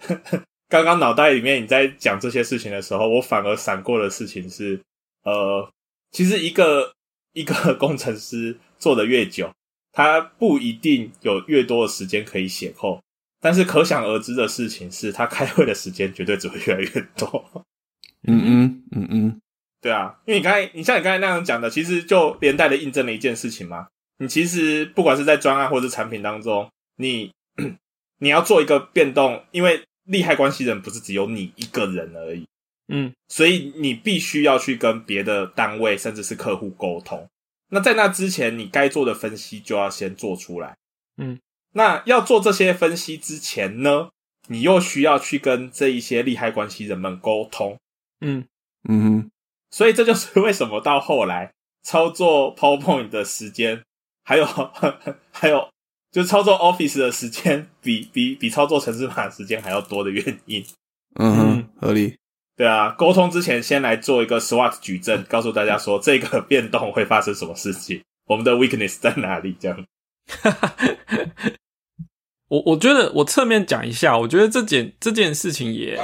[0.67, 4.81] 刚刚脑袋里面你在讲这些事情的时候，我反而闪过的事情是，
[5.23, 5.71] 呃，
[6.11, 6.93] 其实一个
[7.33, 9.51] 一个工程师做的越久，
[9.91, 13.01] 他不一定有越多的时间可以写扣，
[13.39, 17.65] 但是可想而知的事情是他开会的时间绝对只会越来越多。
[18.27, 19.41] 嗯嗯嗯嗯，
[19.79, 23.87] 对啊，因为你刚才你像你刚才那样讲的，其实就连带的印证了一件事情嘛。
[24.17, 27.31] 你其实不管是在专案或者产品当中，你
[28.19, 32.45] 你要做一个变动，因为利害关系人不是只有你一个人而已，
[32.89, 37.27] 嗯所以你必须要去跟别的单位甚至是客户沟通。
[37.69, 40.75] 那在那之前，你该做的分析就要先做出来。
[41.17, 41.39] 嗯，
[41.73, 44.09] 那要做这些分析之前呢，
[44.47, 47.77] 你又需要去跟这一些利害关系人们沟通。
[48.21, 48.45] 嗯
[48.89, 49.31] 嗯哼，
[49.69, 53.83] 所以这就是为什么到后来操作 PowerPoint 的时间，
[54.23, 54.45] 还有
[55.31, 55.69] 还有
[56.11, 60.65] 就是操作 Office 的时间，比比比操作城市码的时间还要多的原因。
[61.15, 62.17] 嗯哼嗯，合理。
[62.59, 69.85] 对啊，沟通之前先来做一个 SWOT 矩阵，告诉大家说这个 变动会发生什么事情，我们的 weakness 在哪里，这样。
[72.49, 75.97] 我我觉得我侧面讲一下，我觉得这件这件事情也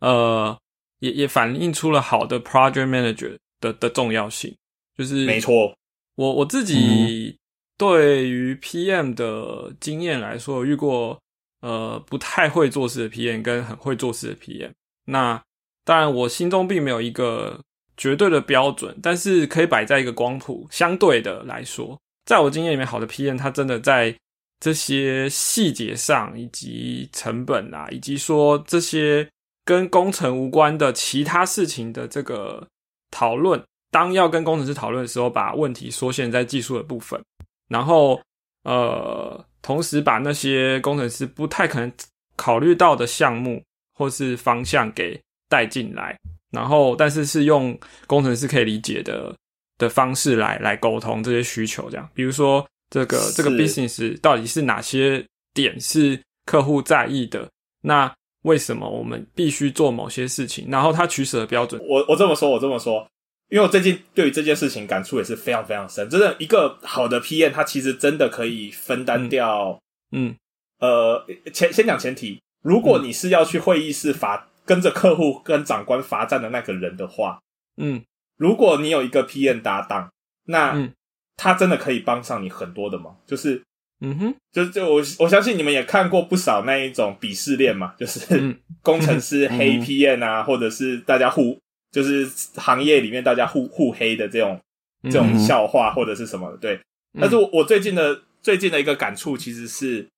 [0.00, 0.58] 呃
[0.98, 4.52] 也也反映出了好的 project manager 的的重要性，
[4.98, 5.72] 就是没错，
[6.16, 7.38] 我我自己
[7.78, 11.16] 对于 PM 的经验来说，遇过
[11.60, 14.72] 呃不太会做事的 PM 跟很会做事的 PM。
[15.04, 15.40] 那
[15.84, 17.60] 当然，我心中并没有一个
[17.96, 24.16] 绝对的标准，但是可以摆在一个光谱相对的来说，在我经验里面，好的 PM 他真的在
[24.60, 29.28] 这些细节上，以及成本啊，以及说这些
[29.64, 32.66] 跟工程无关的其他事情的这个
[33.10, 37.20] 讨论，当要跟工程师讨论的时候，把问题缩限在技术的部分，
[37.68, 38.20] 然后
[38.62, 41.92] 呃，同时把那些工程师不太可能
[42.36, 43.60] 考虑到的项目
[43.94, 45.20] 或是方向给
[45.52, 46.18] 带进来，
[46.50, 49.34] 然后但是是用工程师可以理解的
[49.76, 57.46] 的方式来来沟通这些需求，这样，比如说这个这个 business 到底是哪些点是客户在意的，
[57.82, 58.10] 那
[58.44, 63.06] 为什么我们必须做某些事情，然后他取舍的标准，我我这么说，我这么说，
[63.50, 66.08] 因为我最近对于这件事情感触也是非常非常深。
[66.08, 69.78] 真的，一个好的 PM，他其实真的可以分担掉。
[70.12, 70.34] 嗯。
[70.78, 77.38] 呃，前先讲前提，如果你是要去会议室罚跟着客户跟长官罚站的那个人的话，
[77.76, 78.02] 嗯。
[78.38, 80.10] 如果你有一个 PM 搭档，
[80.46, 80.92] 那嗯。
[81.36, 83.18] 他真的可以帮上你很多的忙。
[83.26, 83.62] 就是
[84.00, 88.58] 嗯哼，就就我我相信你们也看过不少那一种鄙视链嘛，就是嗯。
[88.82, 91.58] 工程师黑嗯 PM 啊，或者是大家互
[91.90, 94.60] 就是行业里面大家互互黑的这种
[95.04, 96.80] 这种嗯笑话或者是什么的，对。
[97.20, 100.08] 但是我我最近的最近的一个感触，其实是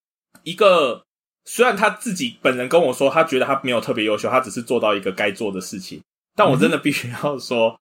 [0.43, 1.04] 一个
[1.45, 6.03] 虽然他自己本人跟我说，他觉得他没有特别优秀，他只是做到一个该做的事情，
[6.35, 7.79] 但我真的必须要说，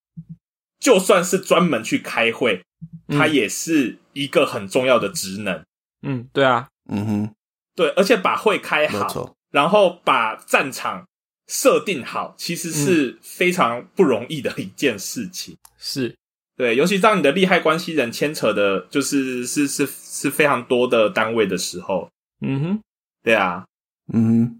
[0.80, 2.62] 就算是专门去开会，
[3.08, 3.18] 嗯。
[3.18, 5.64] 他也是一个很重要的职能。
[6.02, 7.36] 嗯，对啊，嗯哼，
[7.76, 11.08] 对，而且把会开好，然后把战场
[11.48, 15.56] 设定好，其实是非常不容易的一件事情。
[15.78, 16.14] 是，
[16.58, 22.10] 对，尤其当你的利害关系人牵扯的，就是是是是非常多的单位的时候，
[22.42, 22.82] 嗯哼，
[23.24, 23.66] 对啊，
[24.14, 24.60] 嗯哼，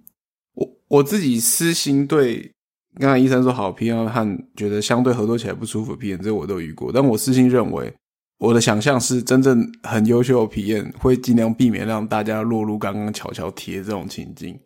[0.54, 2.52] 我我自己私心对
[3.00, 6.92] 刚才医生说好 PM 和觉得相对合作起来不舒服的 PM，这个我都遇过。
[6.94, 7.94] 但我私心认为，
[8.38, 14.58] 我的想象是真正很优秀的 PM 会尽量避免让大家落入刚刚巧巧贴这种情境，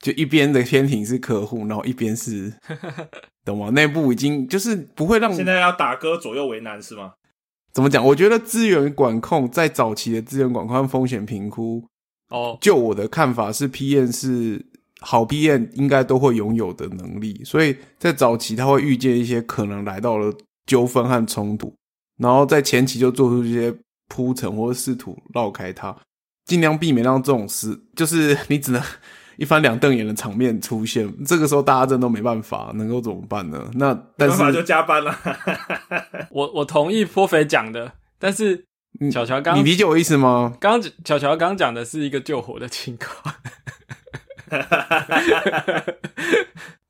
[0.00, 2.52] 就一边的天庭是客户，然后一边是，
[3.44, 3.70] 懂吗？
[3.70, 7.12] 内部已经就是不会让现在要打歌左右为难是吗？
[7.72, 8.04] 怎么讲？
[8.06, 11.86] 我觉得资源管控在早期的资源管控和风险评估，
[12.30, 14.64] 哦，就我的看法是，PM 是
[15.00, 20.32] 好 PM 应该都会拥有的能力，所以在早期他会预见一些可能来到了
[20.66, 21.74] 纠纷和冲突，
[22.18, 23.72] 然后在前期就做出一些
[24.08, 25.96] 铺陈或者试图绕开它，
[26.44, 28.82] 尽量避免让这种事就是你只能
[29.36, 31.12] 一翻两瞪眼的场面出现。
[31.24, 33.70] 这个时候大家真的都没办法，能够怎么办呢？
[33.74, 35.14] 那但没办法就加班了。
[36.32, 38.64] 我我同意颇肥讲的，但是嗯
[39.10, 40.56] 巧巧刚你理解我意思吗？
[40.60, 43.34] 刚刚巧巧刚讲的是一个救火的情况，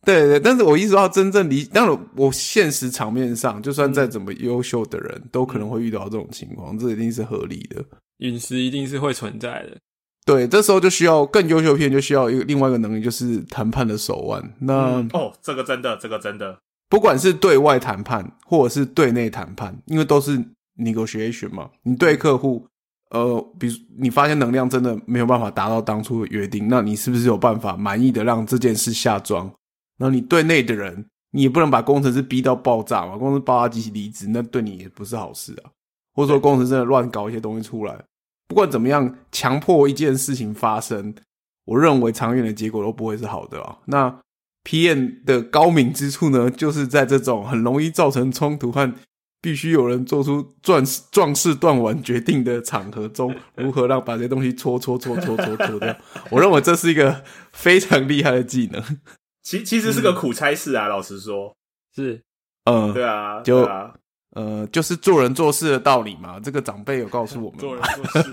[0.04, 7.84] 对对，但是我意识到真正理，当然我现实场面上，就算再怎么优秀的人，都可能会遇到这种情况，这一定是合理的。
[8.18, 9.76] 陨石一定是会存在的。
[10.24, 14.54] 对，这时候就需要更优秀片，就需要一个另外一个能力，就是谈判的手腕。
[14.60, 14.74] 那、
[15.12, 20.42] 哦，这个真的，这个真的，不管是对外谈判或者是对内谈判，因为都是
[20.78, 22.66] negotiation 嘛，你对客户，
[23.10, 29.46] 呃，比如你发现能量真的没有办法达到当初的约定，那你是不是有办法满意的让这件事下装？
[29.98, 35.70] 然后你对内的人，你也不能把工程师逼到爆炸嘛，工程师爆炸机器离职，那对你也不是好事啊。
[36.14, 37.94] 或者说工程师真的乱搞一些东西出来，
[38.48, 41.14] 不管怎么样，强迫一件事情发生，
[41.64, 43.78] 我认为长远的结果都不会是好的啊。
[43.86, 44.20] 那
[44.64, 48.92] PM 的高明之处呢，就是在这种很容易造成冲突和
[49.46, 55.96] 必须有人做出壮壮士断腕决定的场合中， 如何让把这些东西搓搓搓搓搓搓掉。
[56.32, 57.22] 我认为这是一个
[57.52, 58.82] 非常厉害的技能。
[59.44, 61.54] 其其实是个苦差事啊，老实说，
[61.94, 62.20] 是
[62.64, 63.94] 嗯，对啊，就啊，
[64.32, 66.40] 呃，就是做人做事的道理嘛。
[66.40, 68.28] 这个长辈有告诉我们，做人做事，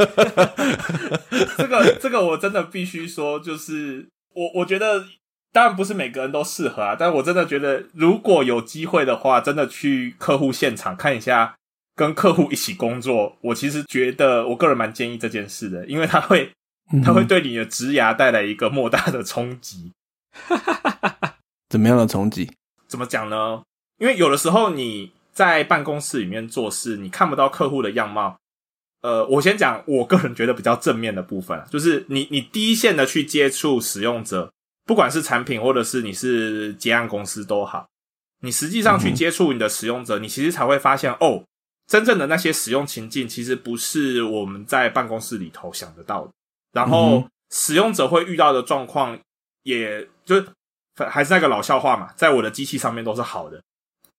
[1.59, 5.05] 这个这个我真的必须说，就是我我觉得，
[5.53, 11.55] 当然不是每个人都适合啊，但我真的觉得，如果有机会的话，真的去客户现场看一下，
[11.95, 16.51] 跟客户一起工作，我其实觉得，我个人蛮建议这件事的，因为它会
[16.91, 19.91] 嗯它会对你的职涯带来一个莫大的冲击。
[21.69, 22.51] 怎么样的冲击？
[22.87, 23.61] 怎么讲呢？
[23.99, 28.37] 因为有的时候你在办公室里面做事，你看不到客户的样貌。
[29.01, 34.51] 呃，我先讲我个人觉得比较正面的部分啊，就是你你第一线的去接触使用者，
[34.85, 37.87] 不管是产品或者是你是结案公司都好，
[38.41, 41.43] 你实际上去接触你的使用者，你其实才会发现哦，
[41.87, 46.31] 真正的那些使用情境其实不是我们在办公室里头想得到的。
[46.73, 49.17] 然嗯后使用者会遇到的状况，
[49.63, 50.47] 也就是
[50.95, 53.61] 还是那个老笑话嘛，在我的机器上面都是好的。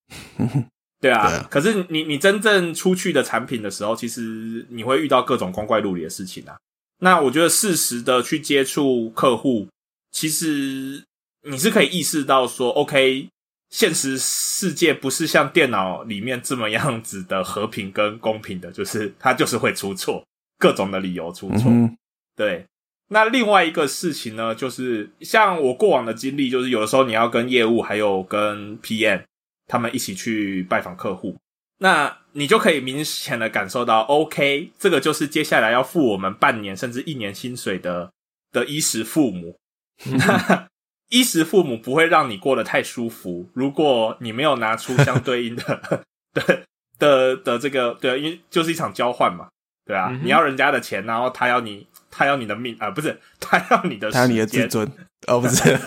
[1.00, 6.56] 对啊，对啊可是你你真正出去的产品的时候，其实你会遇到各种光怪陆离的事情啊。
[7.00, 9.66] 那我觉得适时的去接触客户，
[10.14, 11.04] 其实
[11.42, 13.28] 你是可以意识到说，OK，
[13.70, 20.24] 现实世界不是像电脑里面这么样子的和平跟公平的，就是它就是会出错，
[20.56, 21.64] 各种的理由出错。
[21.68, 21.96] 嗯
[22.36, 22.64] 对，
[23.08, 29.24] 那另外一个事情呢，就是像我过往的经历，就是有的时候你要跟业务还有跟 PM
[29.66, 31.36] 他们一起去拜访客户，
[31.78, 38.12] 那你就可以明显的感受到，OK，这个就是接下来要付我们半年甚至一年薪水的
[38.52, 39.56] 的衣食父母。
[40.18, 40.68] 那
[41.10, 46.64] 衣食父母不会让你过得太舒服，如果你没有拿出相对应的的
[46.98, 49.48] 的的这个对，因为就是一场交换嘛，
[49.84, 54.66] 对啊，嗯你要人家的钱，然后他要你，他要你的命啊、不是，他要你的，他要你的自。
[54.66, 54.90] 尊
[55.26, 55.62] 哦，不是，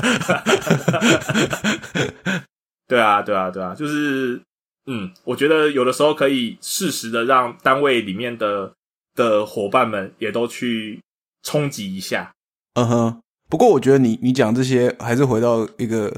[2.87, 4.41] 对啊，对啊，对啊，就是，
[4.85, 8.73] 嗯，我觉得有的时候可以适时的让单位里面的
[9.13, 10.99] 的伙伴们也都去
[11.43, 12.31] 冲击一下。
[12.75, 13.21] 嗯哼。
[13.49, 16.13] 不过我觉得你你讲这些还是回到一个，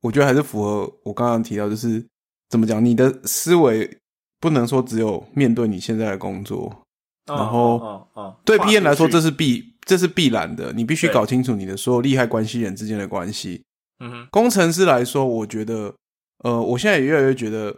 [0.00, 2.04] 我觉得还是符合我刚刚提到，就是
[2.48, 3.98] 怎么讲，你的思维
[4.40, 6.84] 不能说只有面对你现在的工作，
[7.26, 13.62] 然后哦哦，对 P N 来说这是必这是必然的，你必须搞清楚你的所有利害关系人之间的关系。
[14.00, 15.94] 嗯哼，工程师来说，我觉得，
[16.42, 17.72] 呃，我现在也越来越觉得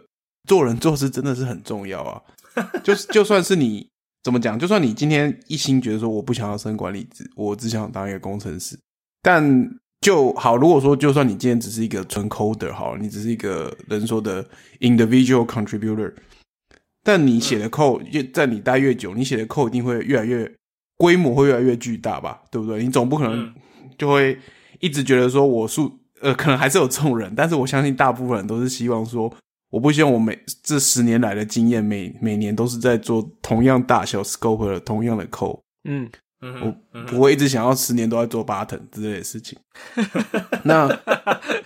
[0.47, 2.21] 做人做事真的是很重要啊。
[2.83, 3.87] 就是就算是你
[4.23, 8.75] 怎么讲，就算你今天一心觉得说我不想要升管理职，我只想当一个工程师，
[9.25, 9.67] 但
[10.01, 14.47] 就好，如果说就算你今天只是一个纯 coder 好了，你只是一个人说的
[14.81, 16.13] individual contributor，
[17.03, 20.53] 但你写的 code 越在你待越久，你写的 code 一定会越来越
[20.95, 22.83] 规模会越来越巨大吧，对不对？
[22.83, 23.53] 你总不可能嗯。
[23.97, 24.37] 就会
[24.79, 29.33] 一直觉得说我数呃，可能还是有这种人，但是我相信大部分人都是希望说，
[29.71, 35.59] 我不希望我每这十年来的经验每每年都是在做同样大小 scope 的同样的 code，
[35.89, 36.07] 嗯，
[36.47, 39.57] 嗯我不会一直想要十年都在做 button 之类的事情。
[40.63, 40.87] 那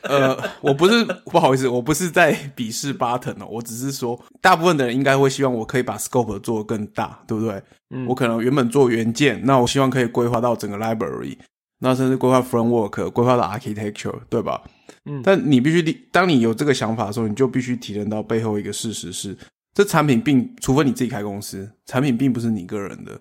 [0.03, 7.61] 呃，我不是不好意思，我不是在鄙视 button 哦，我只是说，大部分的人应该会希望我可以把 scope 做得更大，对不对？
[7.91, 11.38] 嗯我可能原本做元件，那我希望可以规划到整个 library，
[11.80, 14.61] 那甚至规划 framework，规划到 architecture，对吧？
[15.05, 19.38] 嗯但你必须，当你有这个想法的时候，你就必须体认到背后一个事实是，
[19.73, 23.19] 这产品并除非你自己开公司，产品并不是你个人的。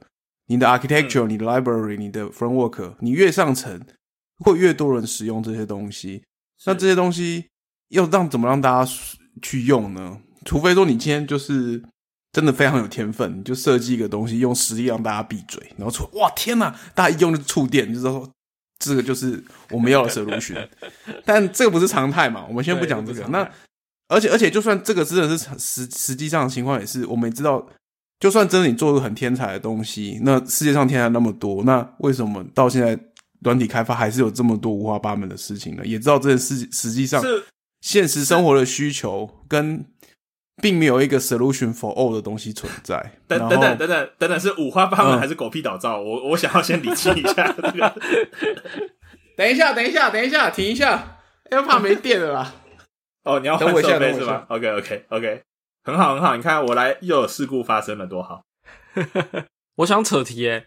[0.49, 3.81] 你的 architecture、你的 library、你的 framework，你越上层，
[4.45, 6.25] 会越多人使用这些东西。
[6.67, 7.47] 那这些东西
[7.91, 8.93] 要让怎么让大家
[9.41, 10.21] 去用呢？
[10.45, 11.83] 除非说你今天就是
[12.33, 18.29] 真的非常有天分，你就设计一个东西，用实力让大家闭嘴，然后说哇天哪，大家一用就触电，就说
[18.79, 20.69] 这个就是我们要的 solution。
[21.25, 23.27] 但这个不是常态嘛，我们先不讲这个。
[23.29, 23.49] 那
[24.09, 27.69] 而且而且，就算这个真的是实实际上的情况，也是我们也知道，
[28.21, 32.99] 就算真的你做出很天才的东西，那世界上天才那么多，那为什么到现在
[33.43, 35.83] 软体开发还是有这么多五花八门的事情呢？
[35.85, 37.45] 也知道这件事实际上是
[37.81, 39.85] 现实生活的需求跟
[40.61, 43.13] 并没有一个 solution for all 的东西存在。
[43.29, 46.01] 等等等等等等等，是五花八门嗯还是狗屁倒灶？
[46.01, 47.95] 我我想要先理清一下这个。
[49.37, 51.19] 等一下，等一下，等一下，停一下，
[51.53, 52.55] 要怕没电了啦。
[53.23, 55.43] 哦，你要换等我一下设备等我一下是吧？OK OK OK，
[55.89, 58.43] 很好很好，你看我来又有事故发生了，多好。
[59.77, 60.67] 我想扯题诶，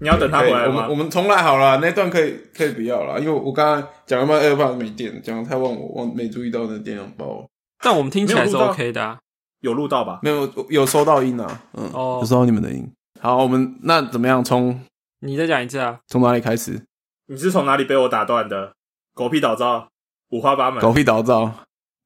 [0.00, 0.94] 你要等他回来吗我们我？
[0.94, 7.48] 们重来好了，那段可以可以不要了，因为我刚刚讲了半 AirPods 没电，讲的太忘我忘没注意到那电量包，
[7.82, 9.18] 但我们听起来是 OK 的啊。
[9.60, 10.20] 有录到吧？
[10.22, 12.86] 没有有收到音啊，嗯，哦有收到你们的音。
[13.20, 14.44] 好，我们那怎么样？
[14.44, 14.80] 从
[15.20, 15.98] 你再讲一次啊？
[16.06, 16.84] 从哪里开始？
[17.26, 18.74] 你是从哪里被我打断的？
[19.14, 19.88] 狗屁倒灶，
[20.30, 20.80] 五花八门。
[20.80, 21.52] 狗屁倒灶，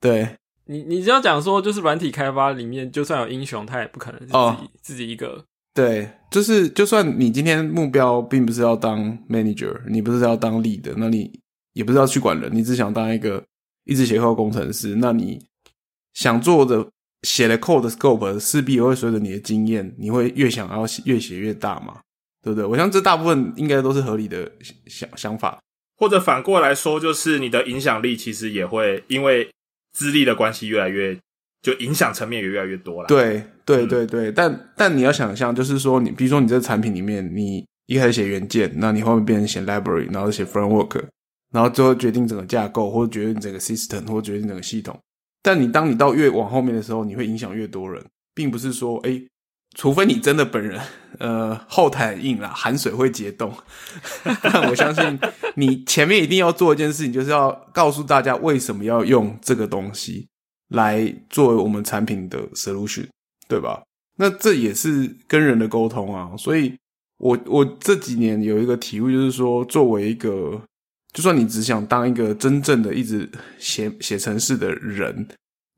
[0.00, 0.36] 对，
[0.72, 5.44] 你你只要讲说，就是软体开发里面，就算有英雄，他也不可能是自己、哦自己一个。
[5.74, 11.30] 对，就是就算你今天目标并不是要当 manager，你不是要当 lead，那你
[11.74, 13.42] 也不是要去管人，你只想当一个
[13.84, 15.44] 一直写 code 工程师，那你
[16.14, 16.86] 想做的
[17.22, 22.00] 写的 code 的 scope 势必也会随着你的经验，你会越想要写越写越大嘛，
[22.42, 22.66] 对不对？
[22.66, 24.50] 我想这大部分应该都是合理的
[24.86, 25.58] 想想法。
[25.96, 29.48] 或者反过来说，就是你的影响力其实也会因为
[29.93, 31.16] 资历的关系越来越，
[31.62, 41.03] 就影响层面也越来越多了。，对对嗯对对，但但你要想象，就是说你，比如说你这个产品里面，你一开始写原件，那你后面变成写 library，然后写 framework，
[41.53, 44.99] 然后最后决定整个架构，或者决定整个 system，或者决定整个系统。
[45.43, 48.03] 但你当你到越往后面的时候，你会影响越多人，
[48.34, 49.20] 并不是说，哎，
[49.74, 50.80] 除非你真的本人，
[51.18, 53.52] 呃，后台硬啦，含水会结冻。
[54.42, 55.18] 但我相信
[55.54, 60.28] 你前面一定要做一件事情，就是要告诉大家为什么要用这个东西
[60.68, 63.06] 来作为我们产品的 solution，
[63.48, 63.82] 对吧？
[64.18, 66.30] 那这也是跟人的沟通啊。
[66.36, 66.76] 所以
[67.18, 70.60] 我我这几年有一个体悟，就是说，作为一个，
[71.14, 75.26] 就算你只想当一个真正的一直写写程式的人，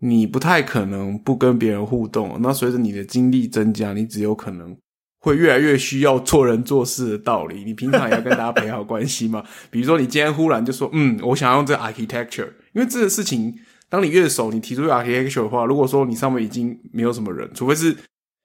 [0.07, 2.39] 你不太可能不跟别人互动。
[2.43, 4.77] 那随着你的经历增加，你只有可能
[5.21, 7.65] 会越来越需要做人做事的道理。
[7.65, 9.43] 你平常也要跟大家培好关系嘛。
[9.71, 13.55] 比如说，你今天忽然就说，嗯，我想要用这个 architecture，因为这个事情，
[13.89, 17.97] 当你越熟，你提出 architecture 的话，如果说你上面已经没有什么人，除非是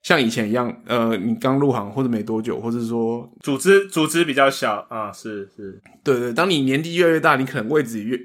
[0.03, 8.17] 像以前一样，呃，你刚入行或者没多久，或者说组织组织比较小啊，是是，对对，当你年纪越来越大，你可能位置也越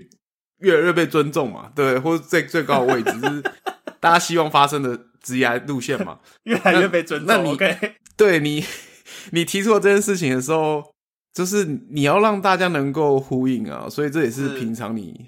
[0.65, 3.43] 越来越被尊重嘛，对，或者最最高的位置 就是
[4.01, 6.19] 大家希望发生的职业路线嘛。
[6.43, 7.29] 越来越被尊重。
[7.29, 7.77] 那你 OK，
[8.17, 8.65] 对你，
[9.31, 10.83] 你提出了这件事情的时候，
[11.33, 15.27] 就是你要让大家能够呼应啊，所以这也是是平常你，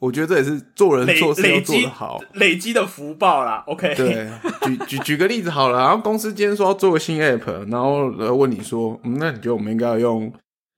[0.00, 2.20] 我觉得这也是做人做事要做得好。
[2.34, 3.64] 累积的福报啦。
[3.66, 4.28] OK，对，
[4.62, 10.32] 举举举个例子好了，然后公司今天说要做个新 app，然后呃问你说，嗯，那你觉得我们应该要用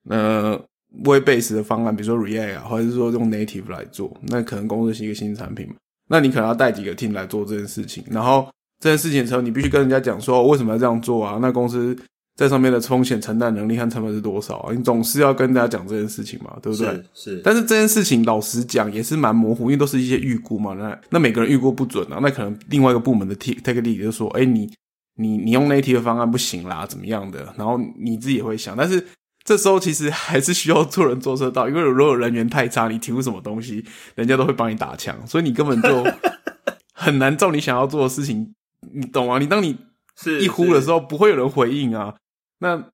[0.08, 0.58] 呃
[1.05, 4.16] web base 的方案，比如说 React 啊，或者是说用 native 来做？
[4.22, 5.74] 那可能公司是一个新产品嘛，
[6.09, 8.49] 那你可能要带几个 team 来做这件事情，然后
[8.80, 11.38] 这件事情的时候，你必须跟人家讲说哦为什么要这样做啊？
[11.41, 11.97] 那公司
[12.36, 14.72] 在上面的风险承担能力和成本是多少啊？
[14.74, 16.86] 你总是要跟大家讲这件事情嘛，对不对？
[16.86, 20.72] 是是，但是这件事情老实讲也是蛮模糊，因为都是一些预估嘛。
[20.72, 24.70] 那那每个人预估不准啊，那可能另外一个部门的 take take lead 就说：“哎、你
[25.16, 29.05] 你你用 native 的方案不行啦，怎么样的？”然后你自己也会想，但是
[29.45, 33.84] 这时候其实还是需要做人做车道，因为如果人缘太差，你提出什么东西，
[34.14, 36.05] 人家都会帮你打枪，所以你根本就
[36.95, 38.55] 很难做你想要做的事情，
[38.93, 39.38] 你懂吗？
[39.38, 39.76] 你当你
[40.20, 42.14] 是一呼的时候，不会有人回应啊。
[42.59, 42.84] 那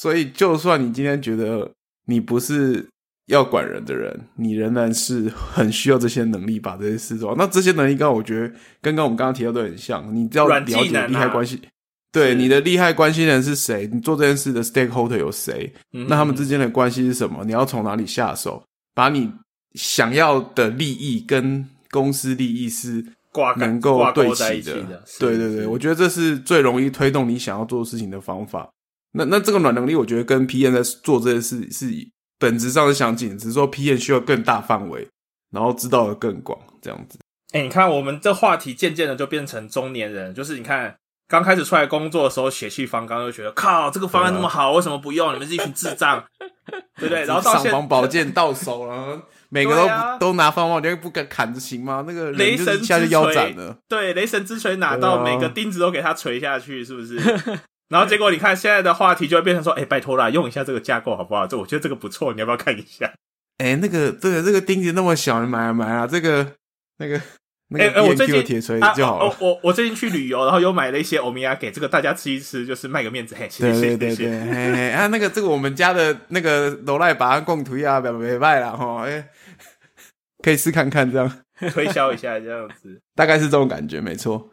[0.00, 1.72] 所以，就算你今天觉得
[2.06, 2.86] 你不是
[3.26, 7.36] 要管人的人，你仍然是很需要这些能力把这些事做好。
[7.36, 8.48] 那这些能力，刚刚我觉得
[8.80, 11.60] 跟刚刚我们刚刚提到都很像，你只要了解利害关系。
[12.10, 13.88] 对你的利害关系人是谁？
[13.92, 15.72] 你做这件事的 stakeholder 有谁？
[15.92, 17.44] 嗯那他们之间的关系是什么？
[17.44, 18.62] 你要从哪里下手？
[18.94, 19.30] 把你
[19.74, 25.04] 想要的利益跟公司利益是挂钩能够挂对齐的的。
[25.20, 28.68] 对对对，我觉得这是最容易推动你想要做事情的方法。
[29.12, 31.86] 那那这个软能力，我觉得跟 P N 在做这件事是
[32.38, 35.06] 本质上是相近，只是说 P N 需要更大范围，
[35.50, 37.18] 然后知道的更广，这样子。
[37.52, 40.96] 哎、你看，我们这话题渐渐的就变成中年人，就是你看
[41.28, 45.34] 刚开始出来工作的时候血气方刚，就觉得靠这个方案那么好，为什么不用？
[45.34, 46.24] 你们是一群智障，
[46.98, 47.24] 对不对？
[47.26, 52.02] 然后到现上房宝剑到手了，每个都、对啊都拿方法，你不敢砍着行吗？
[52.08, 53.76] 那个雷就神一下就腰斩了。
[53.86, 57.16] 对雷神之锤拿到，对啊每个钉子都给他锤下去，是不是？
[57.88, 61.46] 然后结果你看现在的话题就会变成说，哎、拜托啦，用一下这个架构好不好？
[61.46, 63.12] 这我觉得这个不错，你要不要看一下？
[63.58, 66.54] 哎、那个这个这个钉子那么小，你买啊买啊，这个
[66.98, 67.20] 那个
[67.70, 69.36] 那哎、个哎，我最近铁锤啊就好了。
[69.40, 74.44] 我我 我最近去旅游，然后又买了一些欧米亚给这个大家吃一吃，就是卖个面子，嘿，谢对谢谢对对对，谢谢。
[74.44, 79.28] 嘿嘿啊，那个这个我们家的那个罗赖把供图啊，表没卖了哈，哎、
[80.42, 81.30] 可以试看看，这样
[81.70, 83.00] 推销一下这样子。
[83.14, 84.50] 大概是这种感觉，没错。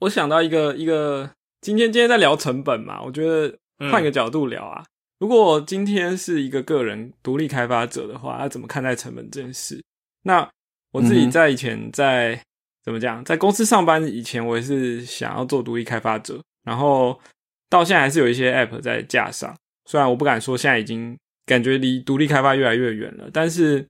[0.00, 4.84] 我想到一个一个，今天今天在聊成本嘛，我觉得嗯换个角度聊啊。
[5.18, 9.82] 如果今天是一个个人独立开发者的话，他怎么看待成本这件事？
[10.22, 10.48] 那
[10.92, 12.40] 我自己在以前在、
[12.88, 17.20] 怎么讲，在公司上班以前，我也是想要做独立开发者，然后
[17.68, 21.14] 到现在还是有一些 app 在架上，虽然我不敢说现在已经
[21.44, 23.86] 感觉离独立开发越来越远了，但是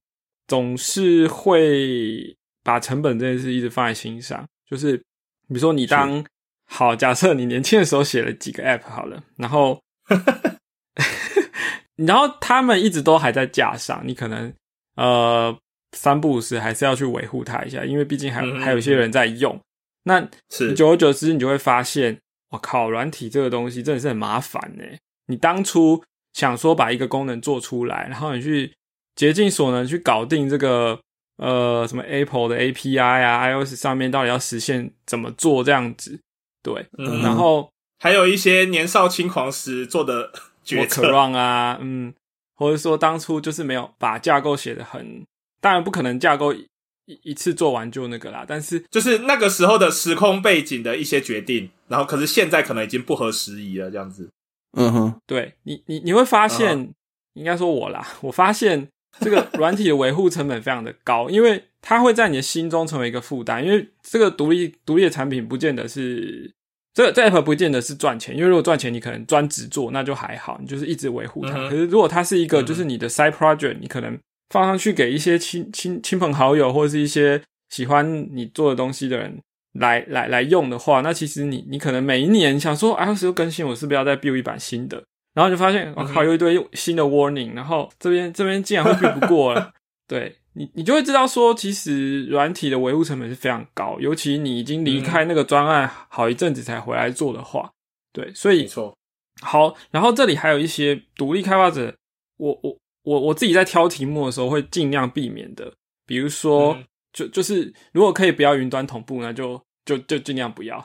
[0.49, 4.45] 总是会把成本这件事一直放在心上。
[4.69, 6.25] 就是比如说你当
[6.67, 9.81] 好，假设你年轻的时候写了几个 App 好了，然后
[11.95, 14.53] 然后他们一直都还在架上，你可能
[14.97, 15.57] 呃
[15.93, 19.59] 三不五时还是要去维护它一下，因为毕竟还嗯还有一些人在用。
[20.05, 22.19] 那是久而久之，你就会发现，
[22.51, 24.85] 我靠，软体这个东西真的是很麻烦呢。
[25.27, 28.73] 你当初想说把一个功能做出来，然后你去
[29.15, 30.99] 竭尽所能去搞定这个
[31.37, 36.19] 呃什么 Apple 的 API 啊，iOS 上面到底要实现怎么做这样子，
[36.63, 40.33] 对，嗯然后还有一些年少轻狂时做的
[40.65, 42.15] 决策，啊，嗯，
[42.55, 45.27] 或者说当初就是没有把架构写的很，
[45.61, 46.67] 当然不可能架构一
[47.07, 54.29] 一一次做完就那个啦，但是就是那个时候的时空背景的一些决定，然后可是现在可能已经不合时宜了，这样子。
[54.77, 56.95] 嗯哼，对你，你你会发现，嗯
[57.35, 58.87] 应该说我啦， 我发现
[59.21, 63.65] 这个软体的维护成本非常的高，因为它会在你的心中成为一个负担。
[63.65, 66.53] 因为这个独立独立的产品不见得是
[66.93, 71.57] 这个这 app 不见得是赚钱，因为如果赚钱，你可能专职做那就还好，你就是一直维护它。
[71.57, 74.19] 嗯可是如果它是一个就是你的 side project，你可能
[74.51, 79.39] 放上去给一些亲亲亲朋好友或者是一些喜欢你做的东西的人。
[79.75, 85.05] 来来来用的话，那其实你你可能每一年想说 iOS 又更新，我是不是要再 build 一版新的？
[85.35, 89.73] 然后就发现我、靠，有一堆新的 warning，然后这边这边竟然会 build 不过了，
[90.09, 97.71] 对你你就会知道说，其实软体的维护成本是非常高，尤其你已经离开那个专案好一阵子才回来做的话，
[98.13, 98.97] 对，所以没错，
[99.43, 101.95] 好，然后这里还有一些独立开发者，
[102.39, 102.77] 我我
[103.09, 105.73] 我我自己在挑题目的时候会尽量避免的，
[106.07, 110.79] 比如说，嗯就就是如果可以不要云端同步，那就就就尽量不要，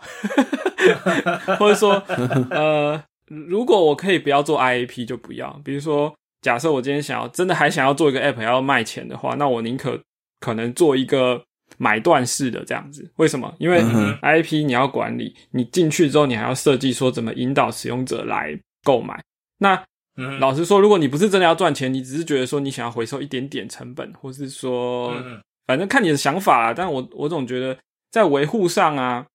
[1.59, 2.01] 或者说，
[2.49, 10.01] 呃，如果我可以不要做 IAP 就不要，比如说，假设我今天想要真的还想要做一个 App 要卖钱的话，那我宁可
[10.39, 11.43] 可能做一个
[11.77, 13.11] 买断式的这样子。
[13.17, 13.53] 为什么？
[13.59, 13.81] 因为
[14.21, 19.21] IAP 你要管理，你进去之后你还要设计说怎么引导使用者来购买。
[19.57, 19.83] 那
[20.15, 26.73] 嗯，老实说，如果你不是真的要赚钱，你只是觉得说你想要回收一点点成本，或是说嗯反正看你的想法啦。
[26.73, 27.77] 但我我总觉得
[28.11, 29.25] 在维护上啊，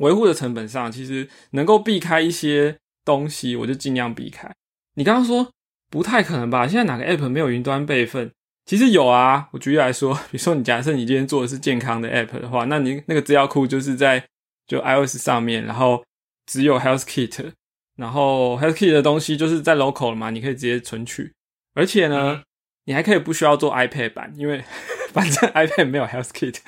[0.00, 4.50] 维护的成本上，其实能够避开一些东西，我就尽量避开。
[4.96, 5.48] 你刚刚说
[5.90, 6.66] 不太可能吧？
[6.66, 8.30] 现在哪个 app 没有云端备份？
[8.66, 9.48] 其实有啊。
[9.52, 14.22] 我举例来说，比如说你假设你今天做的是健康的 app 的话，那你那个资料库就是在
[14.66, 16.02] 就 iOS 上面，然后
[16.46, 17.52] 只有 Health Kit，
[17.96, 21.32] 然后 Health Kit 的东西就是在 local 了嘛，你可以直接存取，
[21.74, 22.34] 而且呢。
[22.36, 22.42] 嗯
[22.88, 24.62] 你还可以不需要做 iPad 版，因为
[25.12, 26.58] 反正 iPad 没有 Health Kit。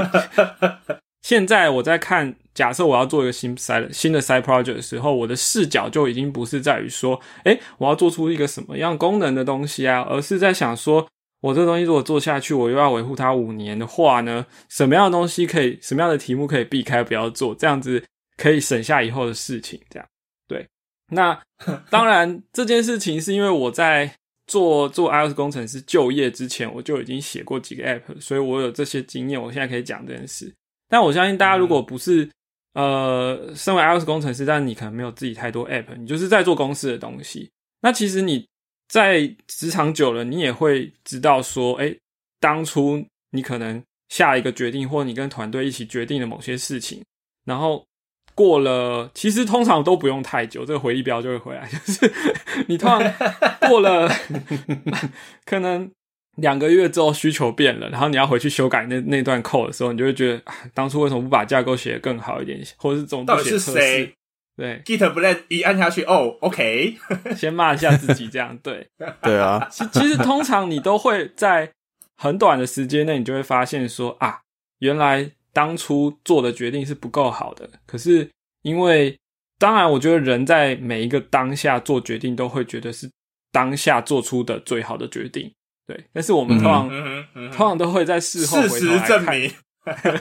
[1.20, 11.06] 现在我在看，假设我要做一个新 side 新的 side project 的时候，我的视角就已经不是在于说，哎，我要做出一个什么样功能的东西啊，而是在想说，
[11.42, 18.02] 我这个东西如果做下去，我又要维护它五年的话呢，什么样的东西可以，什么样的题目可以避开不要做，这样子
[18.38, 19.78] 可以省下以后的事情。
[19.90, 20.17] 这样对。
[21.10, 21.40] 那
[21.90, 24.14] 当然，这件事情是因为我在。
[24.50, 30.50] 做做 iOS 工程师就业之前，我就已经写过几个 App，所以我有这些经验，我现在可以讲这件事。
[30.88, 32.26] 但我相信大家如果不是、
[32.72, 37.50] 呃，身为 iOS 工程师，但你可能没有自己太多 App，你就是在做公司的东西。
[37.82, 38.48] 那其实你
[38.88, 41.94] 在职场久了，你也会知道说，哎、
[42.40, 47.04] 当初你可能下一个决定，或你跟团队一起决定了某些事情，
[47.44, 47.86] 然后
[48.38, 51.68] 过了，其实通常都不用太久，这个回忆标就会回来。
[51.68, 52.12] 就是
[52.68, 53.02] 你通常
[53.68, 54.08] 过了
[55.44, 55.90] 可能
[56.36, 64.14] 两个月之后需求变了，然后你要回去修改那那段 code 的时候，你就会觉得啊，当初为什么不把架构写得更好一点，或者是怎么到底是谁？
[64.56, 66.96] 对，Git Blend 一按下去，哦，OK，
[67.36, 68.86] 先骂一下自己，这样对。
[69.22, 71.72] 对啊，其其实通常你都会在
[72.16, 74.40] 很短的时间内，你就会发现说啊，
[74.78, 77.68] 原来当初做的决定是不够好的。
[77.84, 78.30] 可是
[78.62, 79.18] 因为，
[79.58, 83.10] 当然，我觉得人在每一个当下做决定，都会觉得是
[83.50, 85.50] 当下做出的最好的决定。
[85.84, 89.02] 对，但是我们通常、嗯嗯通，常都会在事后事回头来看。
[89.02, 89.50] 实证明，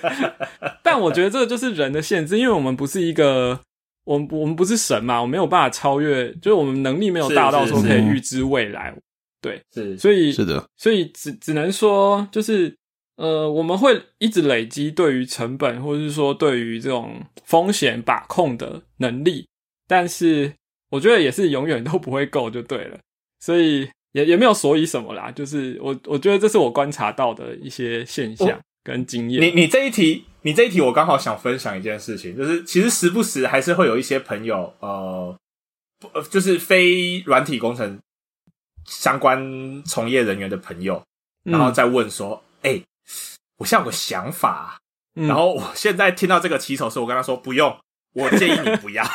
[0.82, 3.60] 但我觉得这个就是人的限制，因为我们不是一个，
[4.06, 8.92] 我们我们不是神嘛，我们没有办法超越，就是我们能力没有大到说可以是预知未来。
[9.40, 12.76] 对是所以是的，所以只只能说，就是
[13.18, 19.48] 呃，我们会一直累积对于成本，或者是说对于这种风险把控的能力，
[19.88, 20.54] 但是
[20.92, 23.00] 我觉得也是永远都不会够，就对了。
[23.40, 29.42] 所以也也没有所以什么啦，就是我我觉得这是我观察到的一些现象跟经验。
[29.42, 35.36] 你你这一题，你这一题，我刚好想分享一件事情，就是其实时不时还是会有一些朋友，呃，
[36.30, 38.00] 就是非软体工程
[38.86, 41.04] 相关从业人员的朋友，
[41.44, 42.82] 然后再问说：“哎、
[43.58, 44.80] 我现在有个想法
[45.14, 47.76] 然后我现在听到这个起手式，我跟他说不用，
[48.14, 49.04] 我建议你不要。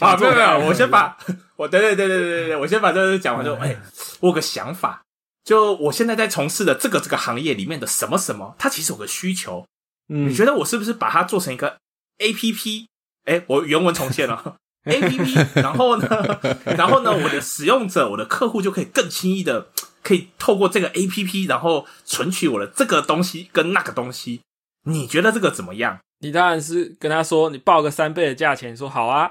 [0.00, 1.16] 啊，没有没有，我先把
[1.56, 3.76] 我对对对对对对对，我先把这个讲完就，哎、
[4.20, 5.02] 我有个想法，
[5.44, 9.66] 就我现在在从事的这个这个行业里面的什么什么，它其实有个需求，
[10.08, 10.28] 嗯。
[10.28, 11.78] 你觉得我是不是把它做成一个
[12.18, 12.86] A P P？
[13.24, 14.56] 哎，我原文重现了。
[14.84, 16.08] A P P，然后呢，
[16.64, 19.70] 然后呢，我的使用者、我的客户就可以更轻易的，
[20.08, 24.40] 可以透过这个 A P P，然后存取我的这个东西跟那个东西。
[24.84, 25.98] 你觉得这个怎么样？
[26.20, 29.30] 你当然是跟他说，你报个三倍的价钱，说好啊，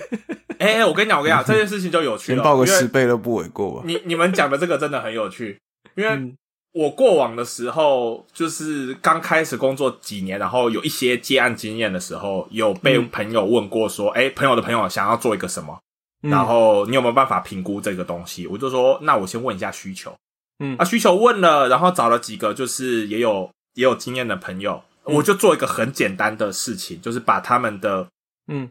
[0.60, 3.82] 哎，我跟你讲，我跟你讲，这件事情就有趣了，先报个十倍都不为过吧？
[3.86, 5.58] 你你们讲的这个真的很有趣，
[5.96, 6.36] 因为嗯
[6.72, 15.80] 我过往的时候，就是刚开始工作几年，然后有一些接案经验的时候，有被嗯朋友问过说，哎、朋友的朋友想要做一个什么，嗯
[16.20, 18.46] 然后你有没有办法评估这个东西？
[18.46, 20.14] 我就说，那我先问一下需求。
[20.58, 20.76] 嗯。
[20.76, 25.14] 啊，需求问了，然后找了几个就是也有也有经验的朋友，嗯。
[25.14, 28.06] 我就做一个很简单的事情，就是把他们的
[28.48, 28.68] 嗯。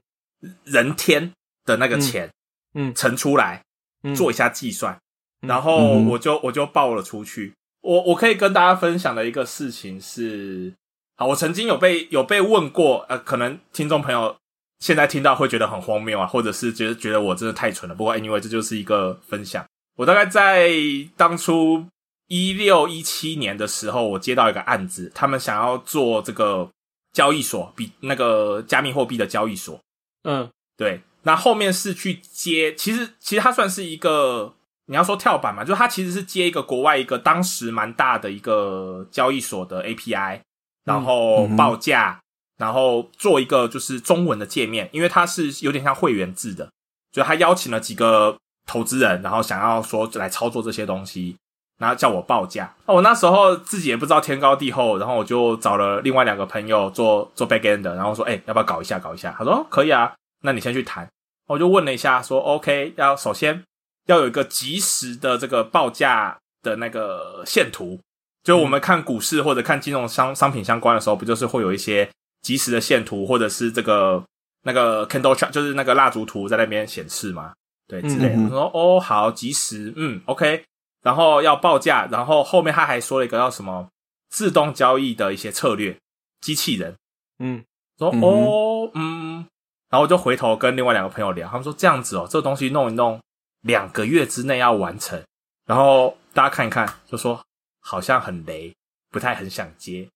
[0.64, 1.32] 人天
[1.66, 2.30] 的那个钱
[2.76, 2.93] 嗯。
[2.93, 3.64] 乘出来，
[4.04, 4.14] 嗯。
[4.14, 5.00] 做一下计算，
[5.41, 5.50] 嗯。
[5.50, 7.54] 然后我就我就报了出去。
[7.82, 10.74] 我我可以跟大家分享的一个事情是，
[11.16, 14.36] 好，我曾经有被有被问过，呃，可能听众朋友
[14.80, 17.95] 现在听到会觉得很荒谬啊，或者是觉得觉得我真的太蠢了。
[17.95, 19.65] 不过 anyway，这就是一个分享。
[19.95, 20.71] 我大概在
[21.17, 21.86] 当初
[22.27, 26.69] 一六一七年的时候，我接到一个案子，他们想要做这个
[27.11, 29.80] 交易所，比那个加密货币的交易所。
[30.23, 34.53] 嗯对，那后面是去接，其实其实它算是一个
[34.86, 40.39] 你要说跳板嘛，就是它其实是接一个国外一个当时蛮大的一个交易所的 API，
[40.86, 42.21] 然后报价，
[42.60, 46.70] 然后做一个就是中文的界面，因为它是有点像会员制的，
[47.12, 48.38] 就他邀请了几个
[48.68, 51.36] 投资人，然后想要说来操作这些东西。
[51.80, 59.34] 然后叫我报价，那我那时候自己也不知道天高地厚，然后我就找了另外两个朋友做做 back end 的，然后说，哎、要不要搞一下搞一下？
[59.38, 61.07] 他说、可以啊，那你先去谈。
[61.47, 63.64] 我就问了一下，说 OK，要首先
[64.07, 67.97] 要有一个及时的这个报价的那个线图，
[68.43, 72.10] 就我们看股市或者看金融商商品相关的时候，不就是会有一些
[72.42, 74.24] 及时的线图，或者是这个
[74.64, 77.54] 那个 candle chart，就是那个蜡烛图在那边显示嘛，
[77.88, 78.50] 对之类的。
[78.50, 80.64] 说哦，好，及时，嗯，OK，
[81.02, 83.88] 然后要报价，然后后面他还说了一个叫什么
[84.30, 85.98] 自动交易的一些策略
[86.42, 86.96] 机器人。
[87.40, 87.64] 嗯
[87.98, 89.46] 说哦，嗯，
[89.90, 93.20] 然后我就回头跟另外两个朋友聊，他们说这样子哦，这个东西弄一弄，
[93.62, 95.22] 两个月之内要完成。
[95.66, 97.40] 然后大家看一看，就说
[97.82, 98.74] 好像很雷，
[99.12, 100.08] 不太很想接。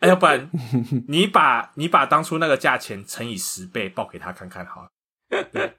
[0.00, 0.50] 哎，要不然
[1.08, 4.88] 你把你把当初那个价钱乘以十倍报给他看看好了。
[5.52, 5.74] 对，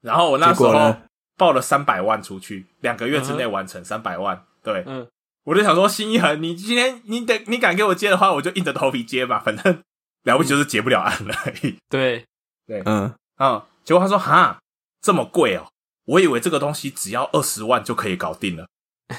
[0.00, 0.96] 然后我那时候
[1.36, 4.44] 报了三百万出去，两个月之内完成三百万。
[4.62, 5.08] 对，嗯
[5.44, 9.82] 我就想说，心一横，你今天你得你敢给我接的话，我就硬着头皮接吧，反正
[10.24, 11.78] 了不起就是结不了案了而已。
[11.88, 12.26] 对，
[12.84, 14.58] 嗯，嗯，结果他说哈
[15.00, 15.66] 这么贵哦，
[16.04, 18.66] 我以为这个东西只要二十万就可以搞定了。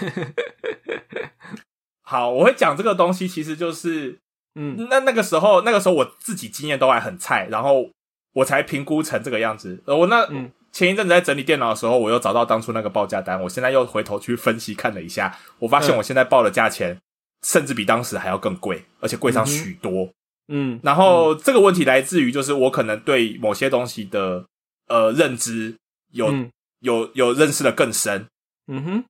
[2.10, 4.18] 好，我会讲这个东西，其实就是
[4.56, 4.88] 嗯。
[4.90, 7.88] 那那个时候，那个时候我自己经验都还很菜，然后
[8.34, 9.80] 我才评估成这个样子。
[9.86, 10.52] 呃我那、嗯。
[10.72, 15.98] 前一阵子在整理电脑的时候，我又找到当初那个报价单，我现在又回头去分析看了一下，我发现嗯。
[15.98, 17.00] 我现在报的价钱
[17.44, 20.10] 甚至比当时还要更贵，而且贵上许多。
[20.48, 24.46] 嗯，然后这个问题来自于，就是我可能对某些东西的
[24.88, 25.76] 呃认知
[26.12, 26.50] 有、嗯。
[26.80, 28.26] 有有认识的更深。
[28.68, 29.04] 嗯哼，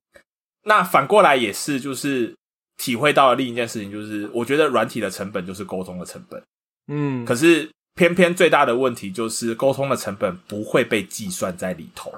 [0.64, 2.34] 那反过来也是，就是
[2.80, 6.42] 体会到了另一件事情，就是我觉得软体的成本就是沟通的成本，
[6.88, 12.10] 嗯，可是偏偏最大的问题就是沟通的成本不会被计算在里头。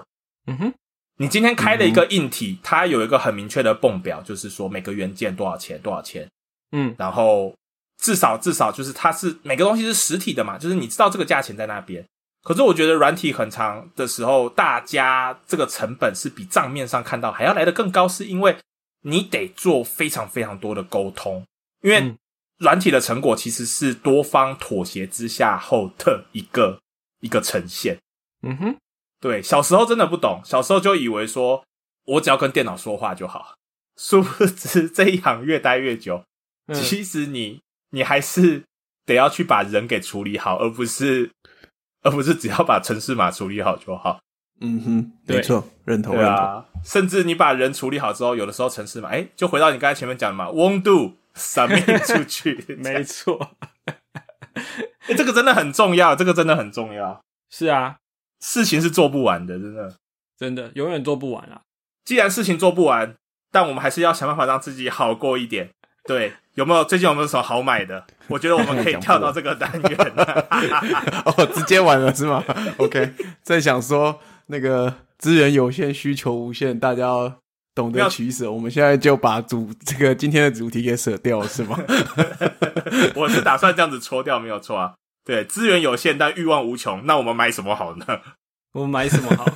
[0.46, 0.72] 嗯哼，
[1.18, 6.28] 你今天开了一个硬体，它有一个很明确的泵表，就是说每个元件多少钱，多少钱。
[6.70, 7.52] 嗯然后
[8.00, 12.04] 至少至少就是它是每个东西是实体的嘛，就是你知道这个价钱在那边。
[12.44, 18.56] 可是我觉得软体很长的时候，大家这个成本是比账面上看到还要来得更高，是因为
[19.03, 21.44] 你得做非常非常多的沟通，
[21.82, 22.18] 因为嗯
[22.59, 26.80] 软体的成果其实是多方妥协之下后的一个
[27.20, 27.98] 一个呈现。
[28.42, 28.76] 嗯哼，
[29.20, 31.64] 对，小时候真的不懂，小时候就以为说
[32.05, 33.57] 我只要跟电脑说话就好，
[33.96, 36.24] 殊不知这一行越待越久，
[36.66, 38.62] 嗯其实你你还是
[39.05, 41.30] 得要去把人给处理好，而不是
[42.03, 44.20] 而不是只要把城市码处理好就好。
[44.61, 46.24] 嗯哼，对没错，认同认同。
[46.24, 53.57] 对啊，甚至你把人处理好之后，有的时候城市嘛，哎，就回到你刚才前面讲的嘛，won't do submit 出去， 没错，
[55.09, 57.20] 诶 这个真的很重要，这个真的很重要。
[57.50, 57.96] 是啊，
[58.40, 59.94] 事情是做不完的，真的。
[60.38, 61.61] 真的永远做不完啊！
[62.05, 63.14] 既然事情做不完，
[63.53, 65.70] 但我们还是要想办法让自己好过一点。
[66.05, 68.05] 对，有没有最近有没有什么好买的？
[68.26, 69.96] 我觉得我们可以跳到这个单元。
[71.24, 72.42] 哦，直接完了是吗
[72.78, 73.12] ？OK，
[73.44, 74.18] 在想说
[74.53, 77.38] 那个资源有限，需求无限，大家要
[77.74, 78.53] 懂得取舍。
[78.53, 81.78] 我们现在就把主这个今天的主题给舍掉，是吗？
[83.16, 84.94] 我是打算这样子戳掉，没有错啊。
[85.24, 88.05] 对，资源有限，但欲望无穷，那我们买什么好呢？
[88.74, 89.46] 我们买什么好？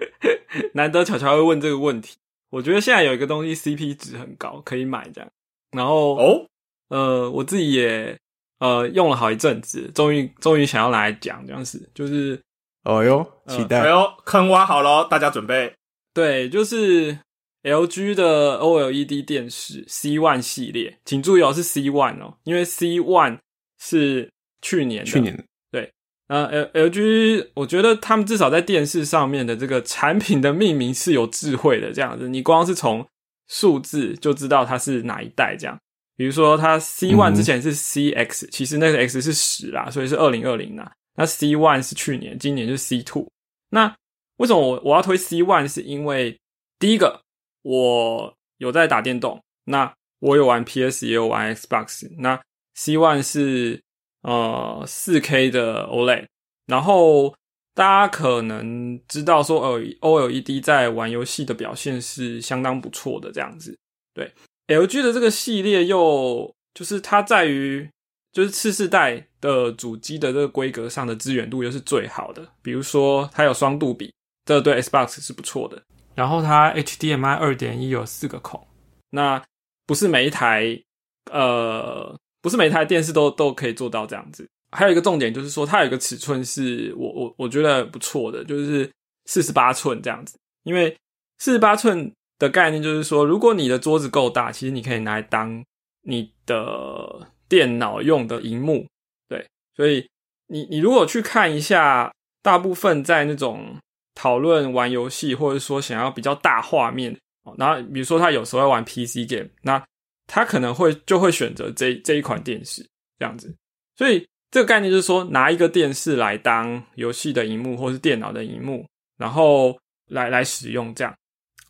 [0.74, 2.16] 难得巧巧会问这个问题，
[2.50, 5.30] 我觉得现在有一个东西 CP 值很高，可以买这样。
[5.76, 6.46] 然后哦，
[6.88, 8.18] 呃，我自己也
[8.60, 12.40] 呃用了好一阵子，终于终于想要拿来讲这样子，就是
[12.84, 15.72] 哦哟，期待，哎呦，坑挖好了，大家准备。
[16.12, 17.18] 对，就是
[17.62, 23.38] LG 的 OLED 电视 C One 系列，请注意哦，是 C One 哦，因为 C One
[23.78, 24.30] 是
[24.60, 25.92] 去年去年对，
[26.28, 33.06] 呃 L LG，我觉得他们至少在电视上面的这个产品的命名是有智慧的，这样子，你光是从
[33.48, 35.78] 数字就知道它是哪一代这样。
[36.14, 40.92] 比如说，它 C One 之前是 CX，其实那个 X 是十啦，所以是二零二零啦。
[41.16, 43.28] 那 C One 是去年，今年就是 C Two。
[43.70, 43.94] 那
[44.36, 45.68] 为什么我我要推 C One？
[45.68, 46.38] 是因为
[46.78, 47.20] 第一个，
[47.62, 52.08] 我有在打电动，那我有玩 PS，也有玩 Xbox。
[52.18, 52.40] 那
[52.74, 53.82] C One 是
[54.22, 56.26] 呃四 K 的 OLED，
[56.66, 57.34] 然后
[57.74, 63.78] 大家可能知道说，呃，OLED 在玩游戏的表现是相当不错的，这样子。
[64.14, 64.32] 对
[64.68, 67.90] ，LG 的这个系列又就是它在于
[68.32, 74.12] 就是次世代的主机的这个规格上的资源度又是最好的，比如说它有双杜比。
[74.44, 75.80] 这对 Xbox 是不错的，
[76.16, 78.66] 然后它 HDMI 二点一有四个孔，
[79.10, 79.40] 那
[79.86, 80.82] 不是每一台
[81.30, 84.44] 呃，不是每一台电视都都可以做到这样子。
[84.72, 88.90] 还有一个重点就是说，它有一个尺寸是我我我觉得不错的，就是
[89.26, 90.36] 四十八寸这样子。
[90.64, 90.96] 因为
[91.38, 95.64] 四十八寸的概念就是说，如果你的桌子够大，其实你可以拿来当
[96.02, 98.86] 你的电脑用的荧幕。
[99.28, 99.46] 对，
[99.76, 100.08] 所以
[100.46, 103.76] 你你如果去看一下，大部分在那种。
[104.14, 107.18] 讨论玩游戏，或者说想要比较大画面，
[107.56, 109.82] 然后比如说他有时候要玩 PC game，那
[110.26, 112.86] 他可能会就会选择这这一款电视
[113.18, 113.56] 这样子。
[113.96, 118.86] 所以这个概念就是说，拿一个电视来当游戏的荧幕，或是电脑的荧幕，
[119.16, 119.78] 然后
[120.10, 121.14] 来来使用这样。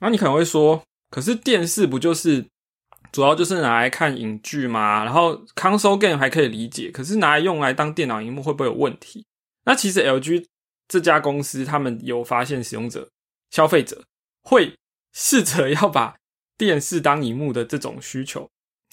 [0.00, 2.44] 那你可能会说，可是电视不就是
[3.12, 5.04] 主要就是拿来看影剧嘛？
[5.04, 9.24] 然后 console game 还可以理解，可是拿来用来当电脑荧幕会不会有问题？
[9.64, 10.46] 那其实 LG。
[10.88, 13.08] 这家公司他们有发现使用者、
[13.50, 14.04] 消费者
[14.42, 14.74] 会
[15.14, 16.14] 试着要把
[16.58, 18.46] 电视当荧幕的这种需求，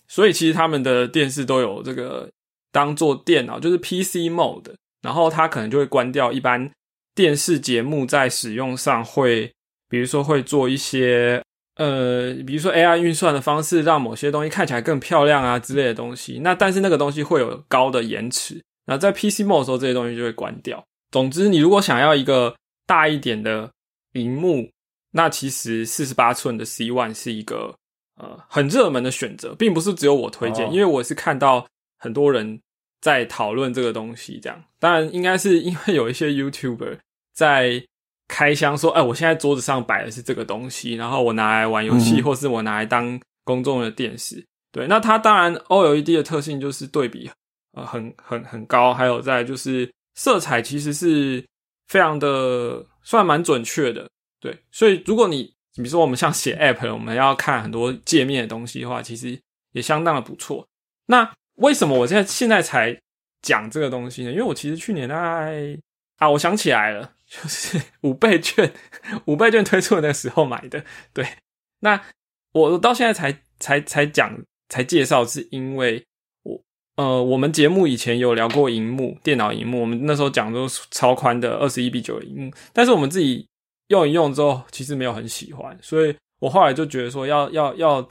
[0.08, 2.30] 所以其实他们的电视都有这个
[2.72, 6.72] 当做电脑，就是 PC mode，然后它可能就会关掉一般
[7.14, 9.52] 电视节目在使用上会，
[9.90, 11.44] 比如说会做一些
[11.80, 16.42] 呃，比如说 AI 运算的方式，让某些东西看起来更漂亮啊之类的东西。
[16.44, 20.84] 那但是那个东西会有高的延迟，那在 PC mode 的时候，这些东西就会关掉。
[21.10, 22.54] 总之，你如果想要一个
[22.86, 23.72] 大一点的
[24.12, 24.70] 荧幕，
[25.12, 27.74] 那其实四十八寸的 C One 是一个
[28.18, 31.66] 呃很热门的选择，并不是只有我推荐，因为我是看到
[31.98, 32.60] 很多人
[33.00, 34.38] 在讨论这个东西。
[34.44, 36.98] 这样，当然应该是因为有一些 YouTuber
[37.34, 37.86] 在
[38.30, 47.30] 开箱说：“哎，我现在桌子上摆的是这个东西，然后我拿来玩游戏，或是我拿来当公众的电视。”对，那它当然 OLED 的特性就是对比
[47.74, 49.92] 呃很很很高，还有在就是。
[50.16, 51.42] 色彩其实是
[51.88, 54.10] 非常的算蛮准确的，
[54.42, 55.44] 对，所以如果你
[55.76, 59.40] 比如说我们像写 App，我们要看很多界面的东西的话，其实
[59.72, 60.68] 也相当的不错。
[61.06, 63.00] 那为什么我现在现在才
[63.42, 64.32] 讲这个东西呢？
[64.32, 65.78] 因为我其实去年大概
[66.18, 68.74] 啊，我想起来了，就 是五倍券
[69.26, 70.84] 五倍券推出的那时候买的。
[71.14, 71.26] 对，
[71.82, 72.02] 那
[72.54, 76.04] 我到现在才才才讲才介绍，是因为
[76.44, 76.60] 我。
[76.96, 83.48] 呃，我们节目以前有聊过荧幕，电脑荧幕，我们那时候讲都超宽的二十一比九的荧幕，但是我们自己
[83.88, 88.06] 用一用之后，其实没有很喜欢，所以我后来就觉得说，要要要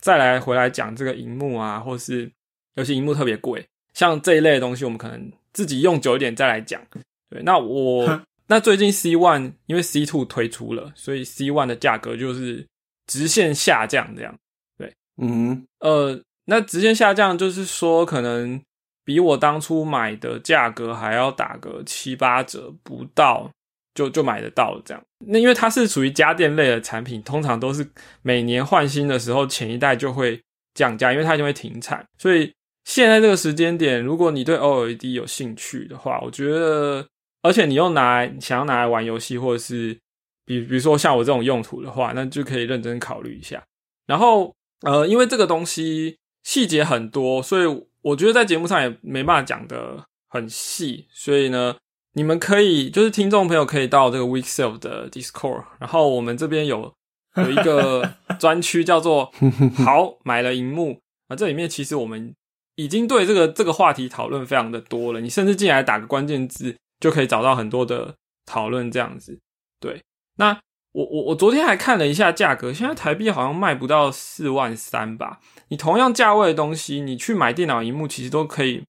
[0.00, 2.32] 再来回来讲这个荧幕啊，或是
[2.76, 3.62] 有些荧幕特别贵，
[3.92, 6.80] 像这一类的东西，我们可能自己用久一点再来讲。
[7.28, 8.06] 对，那我
[8.50, 12.66] 那最近 C One 因为 C Two 推出了，所以 C One 的价格就是
[13.06, 14.36] 直线下降这样。
[14.76, 14.92] 对，
[15.22, 16.20] 嗯，呃。
[16.46, 18.60] 那直线下降，就是说可能
[19.04, 23.48] 比我当初买的价格还要打个七八折不到，
[23.94, 25.00] 就就买得到这样。
[25.26, 27.88] 那因为它是属于家电类的产品，通常都是
[28.22, 30.40] 每年换新的时候，前一代就会
[30.74, 32.04] 降价，因为它就会停产。
[32.18, 32.52] 所以
[32.84, 37.06] 现在这个时间点，如果你对 OLED 有兴趣的话，我觉得
[37.42, 39.98] 而且你又拿来想要拿来玩游戏，或者是
[40.44, 43.62] 比比如说像我这种用途的话，那就可以认真考虑一下。
[44.06, 51.76] 然后呃，因为这个东西细节很多，所以我觉得在节目上也没办法讲的很细，所以呢，
[52.14, 56.92] 你们可以就是听众朋友可以到这个 Weekself 的 Discord，然后我们这边有
[57.36, 59.32] 有一个专区叫做
[59.84, 62.34] “好买了荧幕”啊，这里面其实我们
[62.74, 66.76] 已经对这个这个话题讨论非常的多了，你甚至进来打个关键字。
[67.00, 68.14] 就可以找到很多的
[68.46, 69.38] 讨论这样子，
[69.80, 70.00] 对。
[70.36, 70.58] 那
[70.92, 75.40] 我我我昨天还看了一下价格，现在台币好像卖不到四万三吧。
[75.68, 78.82] 你同样价位的东西，你去买电脑荧幕，其实都可以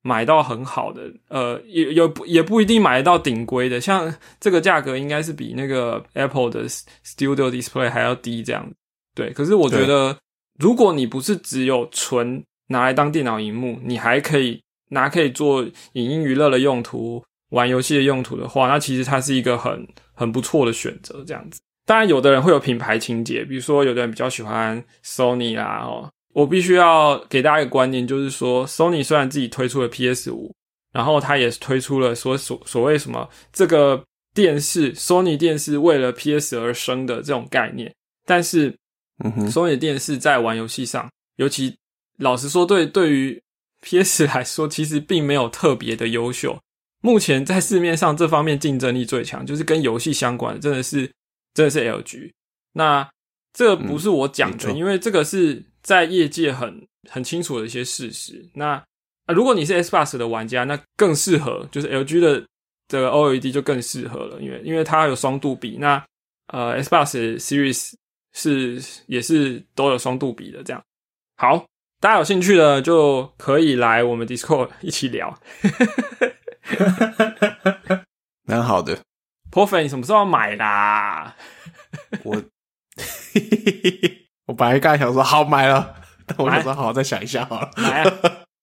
[0.00, 3.80] 买到很好的，呃，也有也不一定买得到顶规的。
[3.80, 8.66] 像这个价格，应该是比那个 Apple 的 Studio Display 还要低这样。
[9.14, 10.16] 对，可是我觉得，
[10.58, 17.22] 如果你不是只有纯拿来当电脑荧幕，你还可以拿可以做影音娱乐的用途。
[17.52, 21.22] 玩游戏的用途的话，那其实它是一个很很不错的选择。
[21.26, 25.84] 这样子，当然有的人会有品牌情节，比如说有的人比较喜欢 Sony 啦。
[25.84, 30.52] 哦，我必须要给大家一个观念，就是说 Sony 虽然自己推出了 PS 五，
[30.92, 34.02] 然后它也推出了所所所谓什么这个
[34.34, 37.94] 电视 Sony 电视为了 PS 而生的这种概念，
[38.24, 38.74] 但是
[39.50, 41.76] Sony 电视在玩游戏上，尤其
[42.16, 43.42] 老实说，对对于
[43.82, 46.58] PS 来说，其实并没有特别的优秀。
[47.02, 51.10] 目前在市面上这方面竞争力最强，就是跟游戏相关的，真的是
[51.52, 52.30] 真的是 LG。
[52.72, 53.06] 那
[53.52, 58.48] 这不是我讲的，因为这个是在业界很很清楚的一些事实。
[58.54, 58.82] 那
[59.26, 62.42] 啊，如果你是 Xbox 的玩家，那更适合，就是 LG 的
[62.88, 65.76] 这个 OLED 就更适合了，因为因为它有双度比。
[65.78, 66.02] 那
[66.48, 67.92] 呃，Xbox Series
[68.32, 70.62] 是也是都有双度比的。
[70.62, 70.82] 这样
[71.36, 71.66] 好，
[72.00, 75.38] 大家有兴趣的就可以来我们 Discord 一起聊。
[78.44, 79.00] 蛮好的，
[79.50, 81.34] 破粉，你什么时候要买啦？
[82.24, 82.42] 我
[84.46, 85.94] 我本来刚才想说好买了，
[86.26, 87.70] 但我想说好再想一下好了。
[87.76, 88.12] 买啊！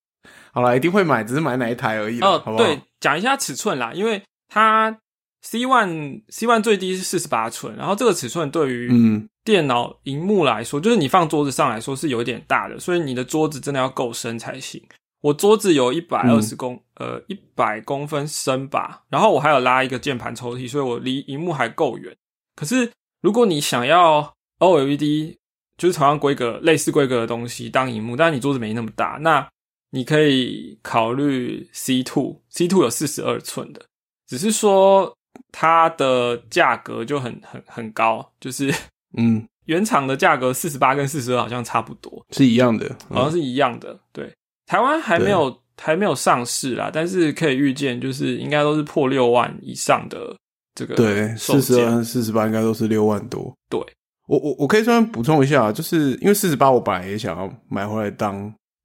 [0.52, 2.20] 好了，一定会买，只是买哪一台而已。
[2.20, 2.58] 哦，好不好？
[2.58, 4.98] 对，讲一下尺寸啦，因为它
[5.42, 14.82] C one C one 最低是四十八寸，然后这个尺寸对于嗯电脑荧幕来说，就是你放桌子上来说是有点大的，所以你的桌子真的要够深才行。
[15.22, 22.16] 我桌子有一百二十公呃一百公分深吧，然后我还有拉一个键盘抽屉，所以我离荧幕还够远。
[22.56, 22.90] 可是
[23.20, 25.36] 如果你想要 OLED，
[25.76, 29.46] 就是同样规格、类似规格的东西当荧幕，但是你桌子没那么大，那
[29.90, 33.84] 你可以考虑 C two，C two 有四十二寸的，
[34.26, 35.14] 只是说
[35.52, 38.72] 它的价格就很很很高，就是
[39.16, 44.32] 嗯 原厂的价格四十八跟四十二好像差不多，是一样的，好像是一样的，对。
[44.70, 50.32] 台湾还没有还没有上市啦，但是可以预见，就是应该都是破六万以上的
[50.76, 53.52] 这个对四十二、四十八应该都是六万多。
[53.68, 53.80] 对，
[54.28, 58.36] 我我我可以稍微补充一下，就是因为四十八我本来也想要买回来当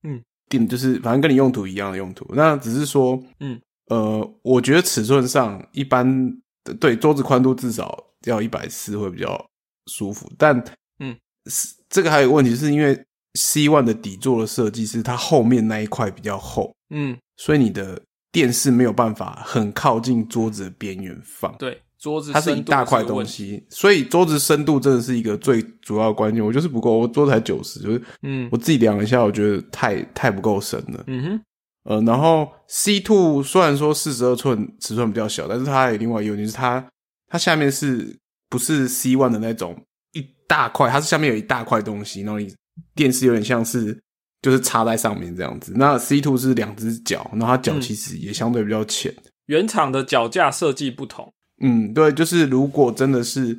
[0.02, 0.20] 嗯
[0.50, 2.26] 电，就是反正跟你用途一样的用途。
[2.34, 6.36] 那只是说嗯呃，我觉得尺寸上一般
[6.80, 9.40] 对桌子宽度至少要一百四会比较
[9.86, 10.58] 舒服，但
[10.98, 11.16] 嗯
[11.46, 13.00] 是这个还有个问题，是因为。
[13.36, 21.56] C one 的底座的设计是它后面那一块比较厚，嗯，所以你的电视没有办法很靠近桌子的边缘放。
[21.58, 26.44] 对，桌子它是一大块东西，所以桌子深度真的是一个最主要的关键。
[26.44, 31.04] 我就是不够，我桌子才九十，就是嗯，我自己量一下，我觉得太太不够深了。
[31.08, 31.42] 嗯哼，
[31.84, 36.86] 呃，然后 C two 虽然说四十二寸尺寸比较小，但是它还有另外一个问题是它
[37.28, 38.18] 它下面是
[38.50, 39.76] 不是 C one 的那种
[40.14, 40.90] 一大块？
[40.90, 42.54] 它是下面有一大块东西，然后你。
[42.94, 44.00] 电视有点像是
[44.42, 49.14] 就是插在上面这样子，那 C two 是两只脚，那它脚其实也相对比较浅。
[49.48, 53.58] 原厂的脚架设计不同，嗯，对，就是如果真的是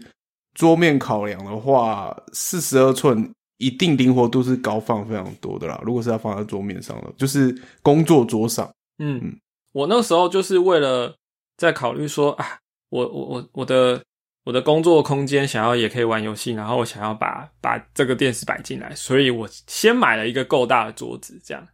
[0.54, 5.80] 桌面考量的话，四十二寸一定灵活度是高放非常多的啦。
[5.84, 8.68] 如果是要放在桌面上的，就是工作桌上。
[8.98, 9.38] 嗯嗯，
[9.72, 11.14] 我那时候就是为了
[11.56, 12.58] 在考虑说啊，
[12.90, 14.02] 我我我我的。
[14.46, 21.66] 我的工作空间想要也可以玩游戏，然后我想要把把这个电视摆进来，所以我先买了一个够大的桌子，这样。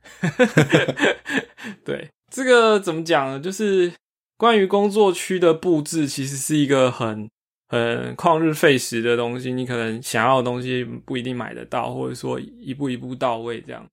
[1.85, 3.39] 对，这个怎么讲呢？
[3.39, 3.93] 就是
[4.39, 7.29] 关于工作区的布置，其实是一个很
[7.69, 9.53] 很旷日费时的东西。
[9.53, 13.87] 你可能想要的东西不一定买得到，或者说一步一步到位这样。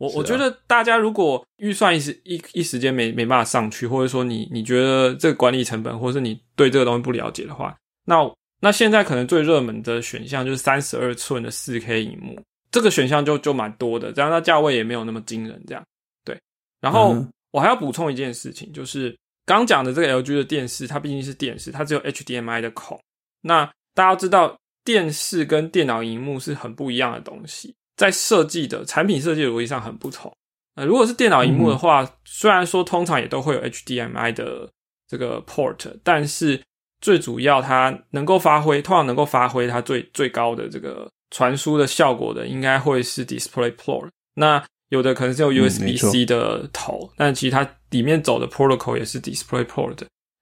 [0.00, 7.76] 对我，我觉得大家如果预算一时一一时间没没办法上去，或者说你你觉得这个管理成本，或者是你对这个东西不了解的话，
[8.06, 8.16] 那
[8.60, 12.40] 那现在可能最热门的选项就是三十二寸的四 K 荧幕，
[12.70, 15.84] 这个选项就就蛮多的，这样它价位也没有那么惊人，这样
[16.24, 16.38] 对。
[16.80, 17.16] 然后
[17.50, 22.98] 我还要补充一件事情，就是刚讲的这个 LG 的电视，它毕竟是电视，它只有 HDMI 的孔。
[23.42, 30.34] 那大家知道，电视跟电脑荧幕是很不一样的东西，在设计的产品设计逻辑上很不同。
[30.76, 34.66] 呃，如果是电脑荧幕的话，虽然说通常也都会有 HDMI 的
[35.06, 36.58] 这个 port，但是
[37.02, 44.08] 最主要它能够发挥，通常能够发挥它最最高的这个传输的效果的，应该会是 Display Port。
[44.32, 49.98] 那有的可能是用 USB C 的头，但其实它里面走的 protocol 也是 Display Port。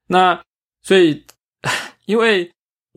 [0.07, 0.41] 那
[0.83, 1.25] 所以，
[2.07, 2.49] 因为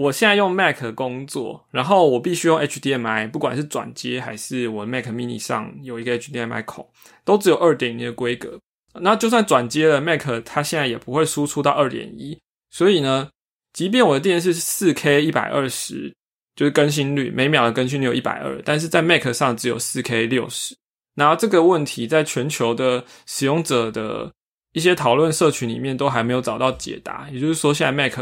[0.02, 6.90] 我现在用 Mac 工作，然后我必须用 HDMI，不管是转接还是我 Mac Mini 上有一个 HDMI 孔，
[7.24, 8.60] 都只有二点零的规格。
[9.00, 12.38] 那就算转接了 Mac，它现在也不会输出到二点一。
[12.70, 13.30] 所以呢，
[13.74, 16.14] 即便我的电视是四 K 一百二十，
[16.56, 20.76] 就是更新率每秒的更新率有一百二，但是在 Mac 上只有四 K 六十。
[21.16, 24.32] 然后这个问题在全球的使用者的
[24.74, 27.30] 一些讨论社群里面都还没有找到解答。
[27.32, 28.18] 也就是说，现在 Mac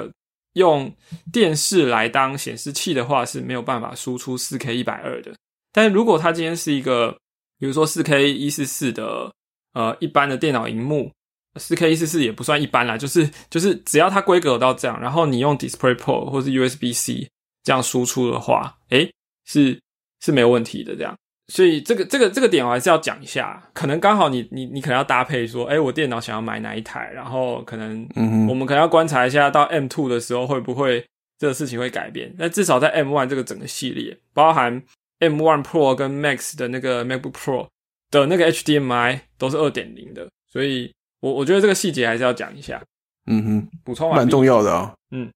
[0.53, 0.93] 用
[1.31, 5.33] 电视来当显示器的话是没有办法输出四 K 一百二的。
[5.71, 7.11] 但是如果它今天是一个，
[7.59, 9.31] 比如说四 K 一四四的
[9.73, 11.11] 呃一般的电脑荧幕，
[11.55, 17.29] 四 K 一四四也不算一般啦，就是就是只要它规格到这样，然后你用 DisplayPort 或是 USB C
[17.63, 19.11] 这样输出的话，诶，
[19.45, 19.79] 是
[20.21, 21.15] 是没有问题的这样。
[21.49, 28.07] 所以这个这个这个点我还是要讲一下，可能刚好你你你可能要搭配说，哎，我电脑想要买哪一台，然后可能
[28.47, 31.03] 我们可能要观察一下到 M two 的时候会不会
[31.39, 32.31] 这个事情会改变。
[32.37, 34.81] 那至少在 M one 这个整个系列，包含
[35.17, 37.67] M one Pro 跟 Max 的那个 MacBook Pro
[38.11, 42.79] 的那个 HDMI 都是二点零的，所以我我觉得这个细节还是要讲一下。
[43.25, 44.93] 嗯哼，补充完蛮重要的啊。
[45.09, 45.31] 嗯，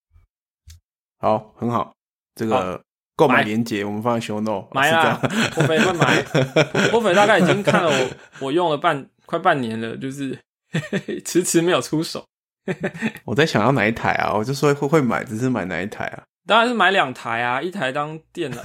[1.18, 1.92] 好，很好，
[2.36, 2.80] 这个。
[3.16, 4.68] 购买链接我们放在 show note。
[4.72, 5.20] 买啊，
[5.54, 6.22] 波菲会买。
[6.92, 10.38] 波菲大概已经看了我，我用了半快半年了，就是
[11.26, 12.26] 迟迟没有出手。
[13.26, 14.34] 我在想要哪一台啊？
[14.34, 16.24] 我就说会会买，只是买哪一台啊？
[16.48, 18.58] 当然是买两台啊，一台当电脑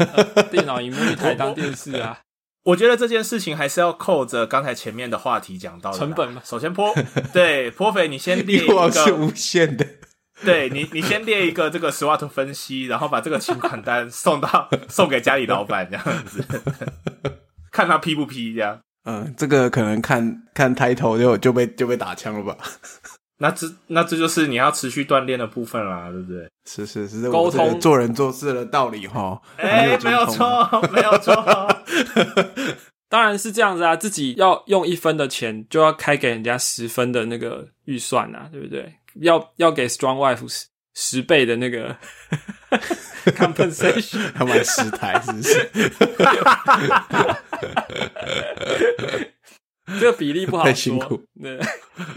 [0.51, 2.21] 电脑荧幕，一台当电视啊。
[2.65, 6.43] 我觉得这件事情还是要扣着刚才前面的话题讲到成本嘛。
[6.45, 6.95] 首先，泼
[7.33, 9.87] 对泼肥，你先列一个是无限的。
[10.45, 16.45] 对你，你先列一个这个 SWOT 分析，然后把这个请款单 送到送给家里老板这样子，
[17.73, 18.79] 看他批不批这样。
[19.05, 22.57] 嗯，这个可能看看抬头就就被就被打枪了吧？
[23.41, 26.49] 那这那这就是你要持续锻炼的部分啦，对不对？
[26.69, 29.41] 是是是，沟通做人做事的道理哈。
[29.57, 31.35] 哎，没有错，没有错。
[33.09, 38.93] 当然是这样子啊，自己要用一分的钱，就要开给人家十分的那个预算啊，对不对？
[39.21, 41.97] 要要给 Strong Wife 十十倍的那个
[43.37, 45.71] compensation，要买十台是不是？
[50.01, 51.25] 这个比例不好，太辛苦。
[51.41, 51.59] 对，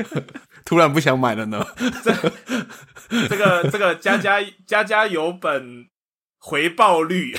[0.66, 1.66] 突然不想买了呢。
[2.04, 2.14] 这
[3.30, 5.88] 这个这个家家家家有本
[6.40, 7.34] 回报率，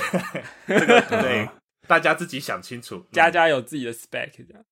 [0.67, 1.47] 这个对
[1.87, 3.05] 大家自己想清楚。
[3.11, 4.63] 家家有自己的 spec，这样。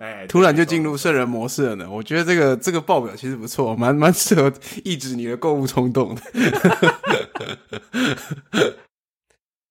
[0.00, 1.88] 哎，突然就进入圣人模式了呢。
[1.90, 4.52] 我觉得这个这个报表其实不错，蛮蛮适合
[4.84, 6.22] 抑制你的购物冲动的。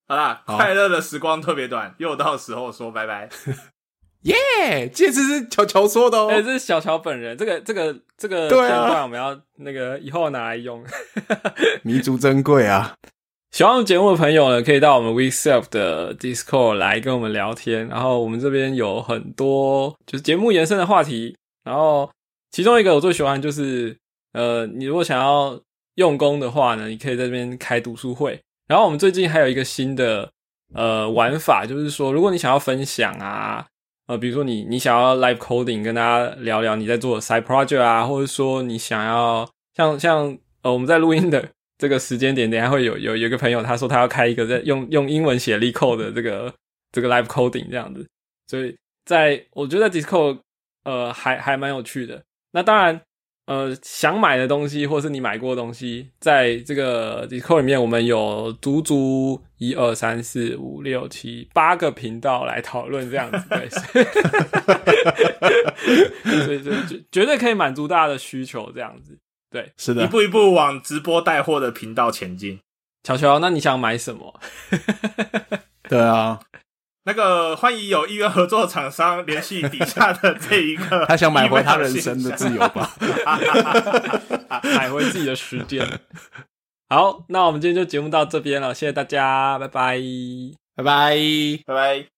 [0.08, 3.30] 好啦，快乐的时光特别短，又到时候说拜拜。
[4.22, 6.30] 耶，戒指是乔乔说的哦。
[6.32, 7.38] 哎，这是小乔本人。
[7.38, 10.84] 这个这个这个片段我们要那个以后拿来用，
[11.84, 12.95] 弥足珍贵啊。
[13.56, 17.88] 喜欢我们节目的朋友呢，可以到我们 WeSelf 的 Discord 来跟我们聊天。
[17.88, 21.38] 然后我们这边有很多就是节目延伸的话题。
[21.64, 22.12] 然后
[22.51, 23.95] 其中一个我最喜欢就是，
[24.34, 25.58] 呃，你如果想要
[25.93, 28.38] 用功的话呢，你可以在这边开读书会。
[28.68, 30.30] 然后我们最近还有一个新的
[30.73, 33.65] 呃玩法，就是说，如果你想要分享啊，
[34.07, 41.52] 呃，比如说你你想要 Live Coding 跟大家聊聊你在做的 Side Project 啊，或者说你想要像像呃我们在录音的。
[41.77, 46.53] 这个时间点，等下会有有有一个朋友，他说他要开一个在用用英文写 code 的这个
[46.91, 48.07] 这个 live coding 这样子，
[48.47, 50.39] 所以在我觉得 Discord
[50.85, 52.23] 呃还还蛮有趣的。
[52.52, 53.02] 那当然
[53.47, 63.68] 呃想买的东西或是你买过的东西，在这个 Discord 里面，我们有足足一二三四五六七八个频道来讨论这样子，对，
[66.45, 69.19] 所以就绝绝对可以满足大家的需求这样子。
[69.56, 72.60] 对，是的，一步一步往直播带货的频道前进。
[73.03, 74.38] 乔乔，那你想买什么？
[75.88, 76.41] 对啊，
[77.06, 82.94] 那个欢迎有意愿合作厂商联系底下的这一个， 他想买回他人生的自由吧，
[84.76, 85.88] 买回自己的时间。
[86.90, 89.98] 好，那我们今天就节目到这边了，谢谢大家，拜拜，
[90.76, 91.15] 拜拜，
[91.65, 92.15] 拜拜。